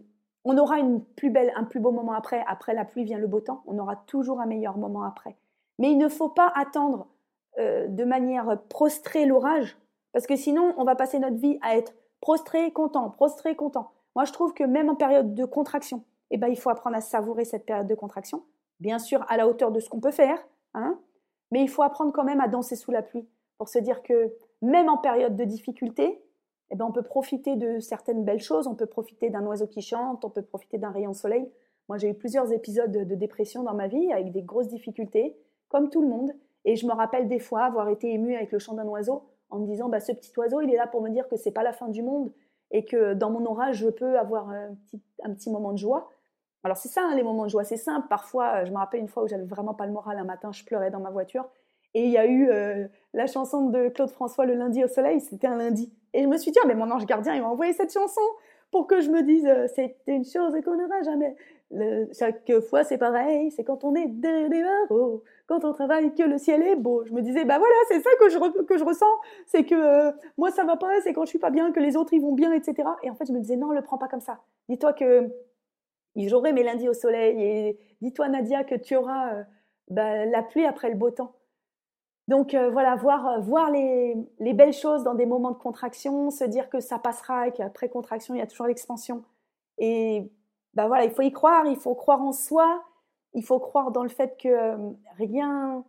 on 0.45 0.57
aura 0.57 0.79
une 0.79 1.03
plus 1.03 1.29
belle, 1.29 1.51
un 1.55 1.65
plus 1.65 1.81
beau 1.81 1.91
moment 1.91 2.13
après. 2.13 2.43
Après 2.47 2.73
la 2.73 2.85
pluie 2.85 3.03
vient 3.03 3.17
le 3.17 3.27
beau 3.27 3.41
temps. 3.41 3.63
On 3.65 3.77
aura 3.79 3.95
toujours 3.95 4.39
un 4.39 4.45
meilleur 4.45 4.77
moment 4.77 5.03
après. 5.03 5.35
Mais 5.77 5.91
il 5.91 5.97
ne 5.97 6.07
faut 6.07 6.29
pas 6.29 6.53
attendre 6.55 7.07
euh, 7.59 7.87
de 7.87 8.05
manière 8.05 8.61
prostrée 8.69 9.25
l'orage, 9.25 9.77
parce 10.13 10.25
que 10.25 10.35
sinon, 10.35 10.73
on 10.77 10.85
va 10.85 10.95
passer 10.95 11.19
notre 11.19 11.37
vie 11.37 11.59
à 11.61 11.75
être 11.75 11.93
prostré, 12.21 12.71
content, 12.71 13.09
prostré, 13.09 13.55
content. 13.55 13.91
Moi, 14.15 14.23
je 14.23 14.31
trouve 14.31 14.53
que 14.53 14.63
même 14.63 14.89
en 14.89 14.95
période 14.95 15.33
de 15.33 15.45
contraction, 15.45 16.03
eh 16.31 16.37
ben, 16.37 16.47
il 16.47 16.57
faut 16.57 16.69
apprendre 16.69 16.95
à 16.95 17.01
savourer 17.01 17.43
cette 17.43 17.65
période 17.65 17.87
de 17.87 17.95
contraction. 17.95 18.43
Bien 18.79 18.99
sûr, 18.99 19.25
à 19.27 19.35
la 19.35 19.47
hauteur 19.47 19.71
de 19.71 19.79
ce 19.81 19.89
qu'on 19.89 19.99
peut 19.99 20.11
faire, 20.11 20.37
hein, 20.73 20.97
mais 21.51 21.61
il 21.61 21.69
faut 21.69 21.83
apprendre 21.83 22.13
quand 22.13 22.23
même 22.23 22.39
à 22.39 22.47
danser 22.47 22.75
sous 22.75 22.91
la 22.91 23.01
pluie 23.01 23.27
pour 23.57 23.69
se 23.69 23.79
dire 23.79 24.03
que 24.03 24.33
même 24.61 24.89
en 24.89 24.97
période 24.97 25.35
de 25.35 25.43
difficulté, 25.43 26.21
eh 26.71 26.75
ben, 26.75 26.85
on 26.85 26.91
peut 26.91 27.03
profiter 27.03 27.55
de 27.55 27.79
certaines 27.79 28.23
belles 28.23 28.41
choses. 28.41 28.67
On 28.67 28.75
peut 28.75 28.87
profiter 28.87 29.29
d'un 29.29 29.45
oiseau 29.45 29.67
qui 29.67 29.81
chante, 29.81 30.25
on 30.25 30.29
peut 30.29 30.41
profiter 30.41 30.77
d'un 30.77 30.89
rayon 30.89 31.11
de 31.11 31.15
soleil. 31.15 31.49
Moi, 31.89 31.97
j'ai 31.97 32.09
eu 32.09 32.13
plusieurs 32.13 32.51
épisodes 32.51 32.91
de 32.91 33.15
dépression 33.15 33.63
dans 33.63 33.73
ma 33.73 33.87
vie 33.87 34.11
avec 34.11 34.31
des 34.31 34.41
grosses 34.41 34.69
difficultés, 34.69 35.37
comme 35.67 35.89
tout 35.89 36.01
le 36.01 36.07
monde. 36.07 36.31
Et 36.65 36.75
je 36.75 36.87
me 36.87 36.93
rappelle 36.93 37.27
des 37.27 37.39
fois 37.39 37.63
avoir 37.63 37.89
été 37.89 38.11
émue 38.11 38.35
avec 38.35 38.51
le 38.51 38.59
chant 38.59 38.73
d'un 38.73 38.87
oiseau 38.87 39.23
en 39.49 39.59
me 39.59 39.67
disant 39.67 39.89
bah, 39.89 39.99
ce 39.99 40.11
petit 40.11 40.31
oiseau, 40.37 40.61
il 40.61 40.73
est 40.73 40.77
là 40.77 40.87
pour 40.87 41.01
me 41.01 41.09
dire 41.09 41.27
que 41.27 41.35
c'est 41.35 41.51
pas 41.51 41.63
la 41.63 41.73
fin 41.73 41.89
du 41.89 42.01
monde 42.01 42.31
et 42.71 42.85
que 42.85 43.13
dans 43.13 43.29
mon 43.29 43.45
orage, 43.45 43.77
je 43.77 43.89
peux 43.89 44.17
avoir 44.17 44.49
un 44.49 45.33
petit, 45.35 45.51
moment 45.51 45.73
de 45.73 45.77
joie. 45.77 46.09
Alors 46.63 46.77
c'est 46.77 46.89
ça 46.89 47.01
hein, 47.03 47.15
les 47.15 47.23
moments 47.23 47.43
de 47.43 47.49
joie, 47.49 47.63
c'est 47.63 47.77
simple. 47.77 48.07
Parfois, 48.07 48.65
je 48.65 48.71
me 48.71 48.77
rappelle 48.77 49.01
une 49.01 49.07
fois 49.07 49.23
où 49.23 49.27
j'avais 49.27 49.45
vraiment 49.45 49.73
pas 49.73 49.85
le 49.85 49.91
moral 49.91 50.17
un 50.17 50.23
matin, 50.23 50.51
je 50.51 50.63
pleurais 50.63 50.89
dans 50.89 51.01
ma 51.01 51.11
voiture 51.11 51.47
et 51.93 52.05
il 52.05 52.09
y 52.09 52.17
a 52.17 52.25
eu 52.25 52.49
euh, 52.49 52.87
la 53.13 53.27
chanson 53.27 53.69
de 53.69 53.89
Claude 53.89 54.09
François 54.09 54.45
Le 54.45 54.55
lundi 54.55 54.83
au 54.83 54.87
soleil, 54.87 55.21
c'était 55.21 55.47
un 55.47 55.55
lundi. 55.55 55.91
Et 56.13 56.23
je 56.23 56.27
me 56.27 56.37
suis 56.37 56.51
dit, 56.51 56.59
ah, 56.63 56.67
mais 56.67 56.75
mon 56.75 56.89
ange 56.91 57.05
gardien, 57.05 57.35
il 57.35 57.41
m'a 57.41 57.47
envoyé 57.47 57.73
cette 57.73 57.93
chanson 57.93 58.21
pour 58.71 58.87
que 58.87 59.01
je 59.01 59.09
me 59.09 59.21
dise, 59.21 59.45
euh, 59.45 59.67
c'est 59.75 59.95
une 60.07 60.25
chose 60.25 60.53
qu'on 60.65 60.75
n'aura 60.75 61.01
jamais. 61.03 61.35
chaque 62.17 62.59
fois, 62.61 62.83
c'est 62.83 62.97
pareil, 62.97 63.51
c'est 63.51 63.63
quand 63.63 63.83
on 63.83 63.93
est 63.93 64.07
derrière 64.07 64.49
les 64.49 64.63
barreaux, 64.63 65.23
quand 65.47 65.63
on 65.65 65.73
travaille 65.73 66.13
que 66.15 66.23
le 66.23 66.39
ciel 66.39 66.63
est 66.63 66.75
beau. 66.75 67.05
Je 67.05 67.13
me 67.13 67.21
disais, 67.21 67.45
bah 67.45 67.59
voilà, 67.59 67.75
c'est 67.87 67.99
ça 67.99 68.09
que 68.19 68.29
je, 68.29 68.63
que 68.63 68.77
je 68.77 68.83
ressens, 68.83 69.05
c'est 69.45 69.63
que 69.63 69.75
euh, 69.75 70.11
moi, 70.37 70.49
ça 70.49 70.63
va 70.63 70.75
pas, 70.75 70.89
c'est 71.01 71.13
quand 71.13 71.25
je 71.25 71.29
suis 71.29 71.39
pas 71.39 71.51
bien, 71.51 71.71
que 71.71 71.79
les 71.79 71.95
autres, 71.95 72.13
ils 72.13 72.21
vont 72.21 72.33
bien, 72.33 72.51
etc. 72.51 72.89
Et 73.03 73.11
en 73.11 73.15
fait, 73.15 73.25
je 73.27 73.33
me 73.33 73.39
disais, 73.39 73.55
non, 73.55 73.71
le 73.71 73.83
prends 73.83 73.99
pas 73.99 74.07
comme 74.07 74.21
ça. 74.21 74.39
Dis-toi 74.69 74.93
que 74.93 75.29
j'aurai 76.15 76.53
mes 76.53 76.63
lundis 76.63 76.89
au 76.89 76.93
soleil, 76.93 77.39
et 77.39 77.79
dis-toi, 78.01 78.27
Nadia, 78.29 78.63
que 78.63 78.75
tu 78.75 78.95
auras 78.95 79.43
bah, 79.89 80.25
la 80.25 80.41
pluie 80.41 80.65
après 80.65 80.89
le 80.89 80.95
beau 80.95 81.11
temps. 81.11 81.35
Donc 82.27 82.53
euh, 82.53 82.69
voilà, 82.69 82.95
voir, 82.95 83.27
euh, 83.27 83.39
voir 83.39 83.69
les, 83.69 84.15
les, 84.39 84.53
belles 84.53 84.73
choses 84.73 85.03
dans 85.03 85.13
des 85.13 85.25
moments 85.25 85.51
de 85.51 85.57
contraction, 85.57 86.29
se 86.31 86.45
dire 86.45 86.69
que 86.69 86.79
ça 86.79 86.97
passera 86.97 87.47
et 87.47 87.51
qu'après 87.51 87.89
contraction, 87.89 88.33
il 88.33 88.37
y 88.37 88.41
a 88.41 88.47
toujours 88.47 88.67
l'expansion. 88.67 89.23
Et 89.77 90.31
bah 90.73 90.87
voilà, 90.87 91.03
il 91.05 91.11
faut 91.11 91.21
y 91.21 91.31
croire, 91.31 91.65
il 91.65 91.75
faut 91.75 91.95
croire 91.95 92.21
en 92.21 92.31
soi, 92.31 92.83
il 93.33 93.43
faut 93.43 93.59
croire 93.59 93.91
dans 93.91 94.03
le 94.03 94.09
fait 94.09 94.37
que 94.37 94.47
euh, 94.47 94.91
rien 95.17 95.83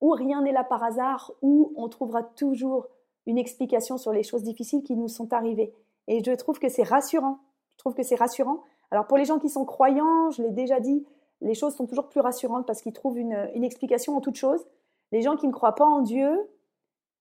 ou 0.00 0.10
rien 0.10 0.42
n'est 0.42 0.52
là 0.52 0.64
par 0.64 0.82
hasard, 0.82 1.32
ou 1.42 1.72
on 1.76 1.88
trouvera 1.88 2.24
toujours 2.24 2.88
une 3.26 3.38
explication 3.38 3.98
sur 3.98 4.12
les 4.12 4.24
choses 4.24 4.42
difficiles 4.42 4.82
qui 4.82 4.96
nous 4.96 5.06
sont 5.06 5.32
arrivées. 5.32 5.72
Et 6.08 6.24
je 6.24 6.32
trouve 6.32 6.58
que 6.58 6.68
c'est 6.68 6.82
rassurant. 6.82 7.38
Je 7.70 7.76
trouve 7.78 7.94
que 7.94 8.02
c'est 8.02 8.16
rassurant. 8.16 8.64
Alors 8.90 9.06
pour 9.06 9.16
les 9.16 9.24
gens 9.24 9.38
qui 9.38 9.48
sont 9.48 9.64
croyants, 9.64 10.30
je 10.30 10.42
l'ai 10.42 10.50
déjà 10.50 10.80
dit, 10.80 11.06
les 11.40 11.54
choses 11.54 11.76
sont 11.76 11.86
toujours 11.86 12.08
plus 12.08 12.20
rassurantes 12.20 12.66
parce 12.66 12.82
qu'ils 12.82 12.92
trouvent 12.92 13.18
une, 13.18 13.48
une 13.54 13.62
explication 13.62 14.16
en 14.16 14.20
toute 14.20 14.36
chose. 14.36 14.66
Les 15.12 15.22
gens 15.22 15.36
qui 15.36 15.46
ne 15.46 15.52
croient 15.52 15.74
pas 15.74 15.86
en 15.86 16.00
Dieu, 16.00 16.50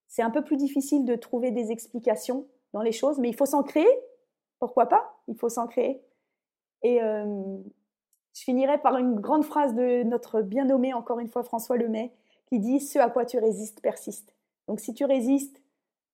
c'est 0.08 0.22
un 0.22 0.30
peu 0.30 0.44
plus 0.44 0.58
difficile 0.58 1.06
de 1.06 1.16
trouver 1.16 1.52
des 1.52 1.72
explications 1.72 2.48
dans 2.74 2.82
les 2.82 2.92
choses, 2.92 3.20
mais 3.20 3.30
il 3.30 3.36
faut 3.36 3.46
s'en 3.46 3.64
créer. 3.64 3.88
Pourquoi 4.60 4.88
pas? 4.88 5.22
Il 5.28 5.36
faut 5.36 5.50
s'en 5.50 5.68
créer. 5.68 6.02
Et 6.84 7.02
euh, 7.02 7.58
je 8.34 8.42
finirai 8.42 8.78
par 8.78 8.98
une 8.98 9.20
grande 9.20 9.44
phrase 9.44 9.76
de 9.76 10.04
notre 10.04 10.42
bien 10.42 10.66
nommé, 10.66 10.94
encore 10.94 11.20
une 11.20 11.28
fois, 11.28 11.44
François 11.44 11.78
Lemay, 11.78 12.12
qui 12.48 12.60
dit 12.60 12.80
Ce 12.80 12.98
à 12.98 13.10
quoi 13.10 13.26
tu 13.26 13.38
résistes 13.40 13.82
persiste. 13.82 14.36
Donc 14.68 14.80
si 14.80 14.94
tu 14.94 15.06
résistes 15.06 15.62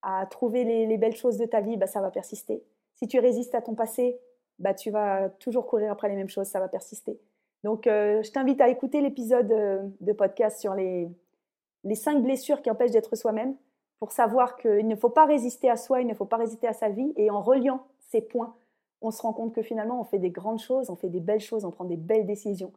à 0.01 0.25
trouver 0.25 0.63
les, 0.63 0.97
belles 0.97 1.15
choses 1.15 1.37
de 1.37 1.45
ta 1.45 1.61
vie, 1.61 1.77
bah, 1.77 1.87
ça 1.87 2.01
va 2.01 2.11
persister. 2.11 2.63
Si 2.95 3.07
tu 3.07 3.19
résistes 3.19 3.55
à 3.55 3.61
ton 3.61 3.75
passé, 3.75 4.19
bah, 4.57 4.73
tu 4.73 4.89
vas 4.89 5.29
toujours 5.29 5.67
courir 5.67 5.91
après 5.91 6.09
les 6.09 6.15
mêmes 6.15 6.29
choses, 6.29 6.47
ça 6.47 6.59
va 6.59 6.67
persister. 6.67 7.19
Donc 7.63 7.87
euh, 7.87 8.23
je 8.23 8.31
t'invite 8.31 8.61
à 8.61 8.69
écouter 8.69 9.01
l'épisode 9.01 9.51
euh, 9.51 9.83
de 10.01 10.13
podcast 10.13 10.59
sur 10.59 10.73
les, 10.75 11.09
les 11.83 11.95
cinq 11.95 12.21
blessures 12.21 12.61
qui 12.61 12.71
empêchent 12.71 12.91
d'être 12.91 13.15
soi-même 13.15 13.55
pour 13.99 14.11
savoir 14.11 14.57
qu'il 14.57 14.87
ne 14.87 14.95
faut 14.95 15.09
pas 15.09 15.25
résister 15.25 15.69
à 15.69 15.77
soi, 15.77 16.01
il 16.01 16.07
ne 16.07 16.13
faut 16.13 16.25
pas 16.25 16.37
résister 16.37 16.67
à 16.67 16.73
sa 16.73 16.89
vie. 16.89 17.13
Et 17.15 17.31
en 17.31 17.41
reliant 17.41 17.85
ces 18.09 18.21
points, 18.21 18.55
on 19.01 19.11
se 19.11 19.21
rend 19.21 19.33
compte 19.33 19.53
que 19.53 19.61
finalement, 19.61 19.99
on 19.99 20.03
fait 20.03 20.19
des 20.19 20.29
grandes 20.29 20.59
choses, 20.59 20.89
on 20.89 20.95
fait 20.95 21.09
des 21.09 21.19
belles 21.19 21.39
choses, 21.39 21.65
on 21.65 21.71
prend 21.71 21.85
des 21.85 21.97
belles 21.97 22.25
décisions. 22.25 22.73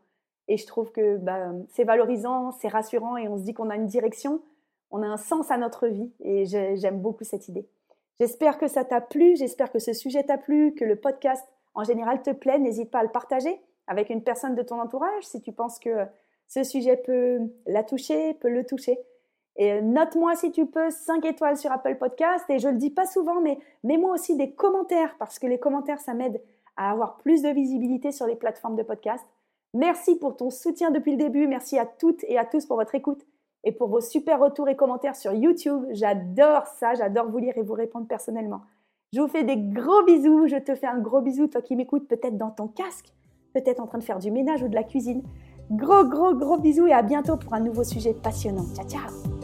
Et 0.49 0.57
je 0.57 0.67
trouve 0.67 0.91
que 0.93 1.17
bah, 1.17 1.53
c'est 1.69 1.85
valorisant, 1.85 2.53
c'est 2.53 2.69
rassurant 2.69 3.17
et 3.17 3.29
on 3.29 3.39
se 3.39 3.43
dit 3.43 3.55
qu'on 3.55 3.71
a 3.71 3.77
une 3.77 3.87
direction, 3.87 4.43
on 4.91 5.03
a 5.03 5.07
un 5.07 5.17
sens 5.17 5.51
à 5.51 5.59
notre 5.59 5.87
vie. 5.87 6.11
Et 6.21 6.45
j'aime 6.47 7.01
beaucoup 7.01 7.25
cette 7.25 7.49
idée. 7.49 7.69
J'espère 8.19 8.59
que 8.59 8.67
ça 8.67 8.85
t'a 8.85 9.01
plu, 9.01 9.37
j'espère 9.37 9.71
que 9.71 9.79
ce 9.79 9.93
sujet 9.93 10.25
t'a 10.25 10.39
plu, 10.39 10.75
que 10.75 10.85
le 10.85 10.97
podcast 10.97 11.47
en 11.75 11.85
général 11.85 12.23
te 12.23 12.31
plaît. 12.31 12.59
N'hésite 12.59 12.91
pas 12.91 12.99
à 12.99 13.03
le 13.03 13.11
partager 13.11 13.61
avec 13.87 14.11
une 14.11 14.23
personne 14.23 14.55
de 14.55 14.63
ton 14.63 14.81
entourage 14.81 15.25
si 15.25 15.41
tu 15.41 15.53
penses 15.53 15.79
que 15.79 16.07
ce 16.51 16.65
sujet 16.65 16.97
peut 16.97 17.39
la 17.67 17.85
toucher, 17.85 18.35
peut 18.35 18.51
le 18.51 18.67
toucher. 18.67 18.99
Et 19.57 19.81
note-moi 19.81 20.35
si 20.35 20.51
tu 20.51 20.67
peux 20.67 20.91
5 20.91 21.25
étoiles 21.25 21.57
sur 21.57 21.71
Apple 21.71 21.95
Podcast. 21.95 22.45
Et 22.49 22.59
je 22.59 22.69
le 22.69 22.77
dis 22.77 22.91
pas 22.91 23.07
souvent, 23.07 23.41
mais 23.41 23.59
mets-moi 23.85 24.13
aussi 24.13 24.37
des 24.37 24.51
commentaires 24.51 25.15
parce 25.19 25.39
que 25.39 25.47
les 25.47 25.61
commentaires, 25.61 26.01
ça 26.01 26.13
m'aide 26.13 26.43
à 26.77 26.91
avoir 26.91 27.19
plus 27.19 27.43
de 27.43 27.51
visibilité 27.51 28.11
sur 28.11 28.27
les 28.27 28.35
plateformes 28.35 28.75
de 28.75 28.83
podcast. 28.83 29.25
Merci 29.75 30.17
pour 30.17 30.37
ton 30.37 30.51
soutien 30.51 30.91
depuis 30.91 31.13
le 31.13 31.19
début. 31.19 31.47
Merci 31.47 31.79
à 31.79 31.87
toutes 31.87 32.25
et 32.25 32.37
à 32.37 32.45
tous 32.45 32.67
pour 32.67 32.77
votre 32.77 32.97
écoute 32.97 33.25
et 33.63 33.71
pour 33.71 33.89
vos 33.89 34.01
super 34.01 34.41
retours 34.41 34.69
et 34.69 34.75
commentaires 34.75 35.15
sur 35.15 35.33
YouTube. 35.33 35.85
J'adore 35.91 36.67
ça. 36.67 36.95
J'adore 36.95 37.31
vous 37.31 37.39
lire 37.39 37.57
et 37.57 37.63
vous 37.63 37.75
répondre 37.75 38.09
personnellement. 38.09 38.63
Je 39.13 39.21
vous 39.21 39.29
fais 39.29 39.45
des 39.45 39.57
gros 39.57 40.03
bisous. 40.03 40.49
Je 40.49 40.57
te 40.57 40.75
fais 40.75 40.89
un 40.89 40.99
gros 40.99 41.21
bisou, 41.21 41.47
toi 41.47 41.63
qui 41.63 41.77
m'écoutes 41.77 42.09
peut-être 42.09 42.37
dans 42.37 42.51
ton 42.51 42.67
casque, 42.67 43.13
peut-être 43.55 43.79
en 43.79 43.87
train 43.87 43.99
de 43.99 44.05
faire 44.05 44.19
du 44.19 44.33
ménage 44.33 44.65
ou 44.65 44.69
de 44.69 44.75
la 44.75 44.83
cuisine. 44.83 45.23
Gros, 45.71 46.05
gros, 46.05 46.35
gros 46.35 46.59
bisous 46.59 46.89
et 46.89 46.93
à 46.93 47.03
bientôt 47.03 47.37
pour 47.37 47.55
un 47.55 47.61
nouveau 47.61 47.85
sujet 47.85 48.13
passionnant. 48.13 48.67
Ciao, 48.75 48.89
ciao 48.89 49.40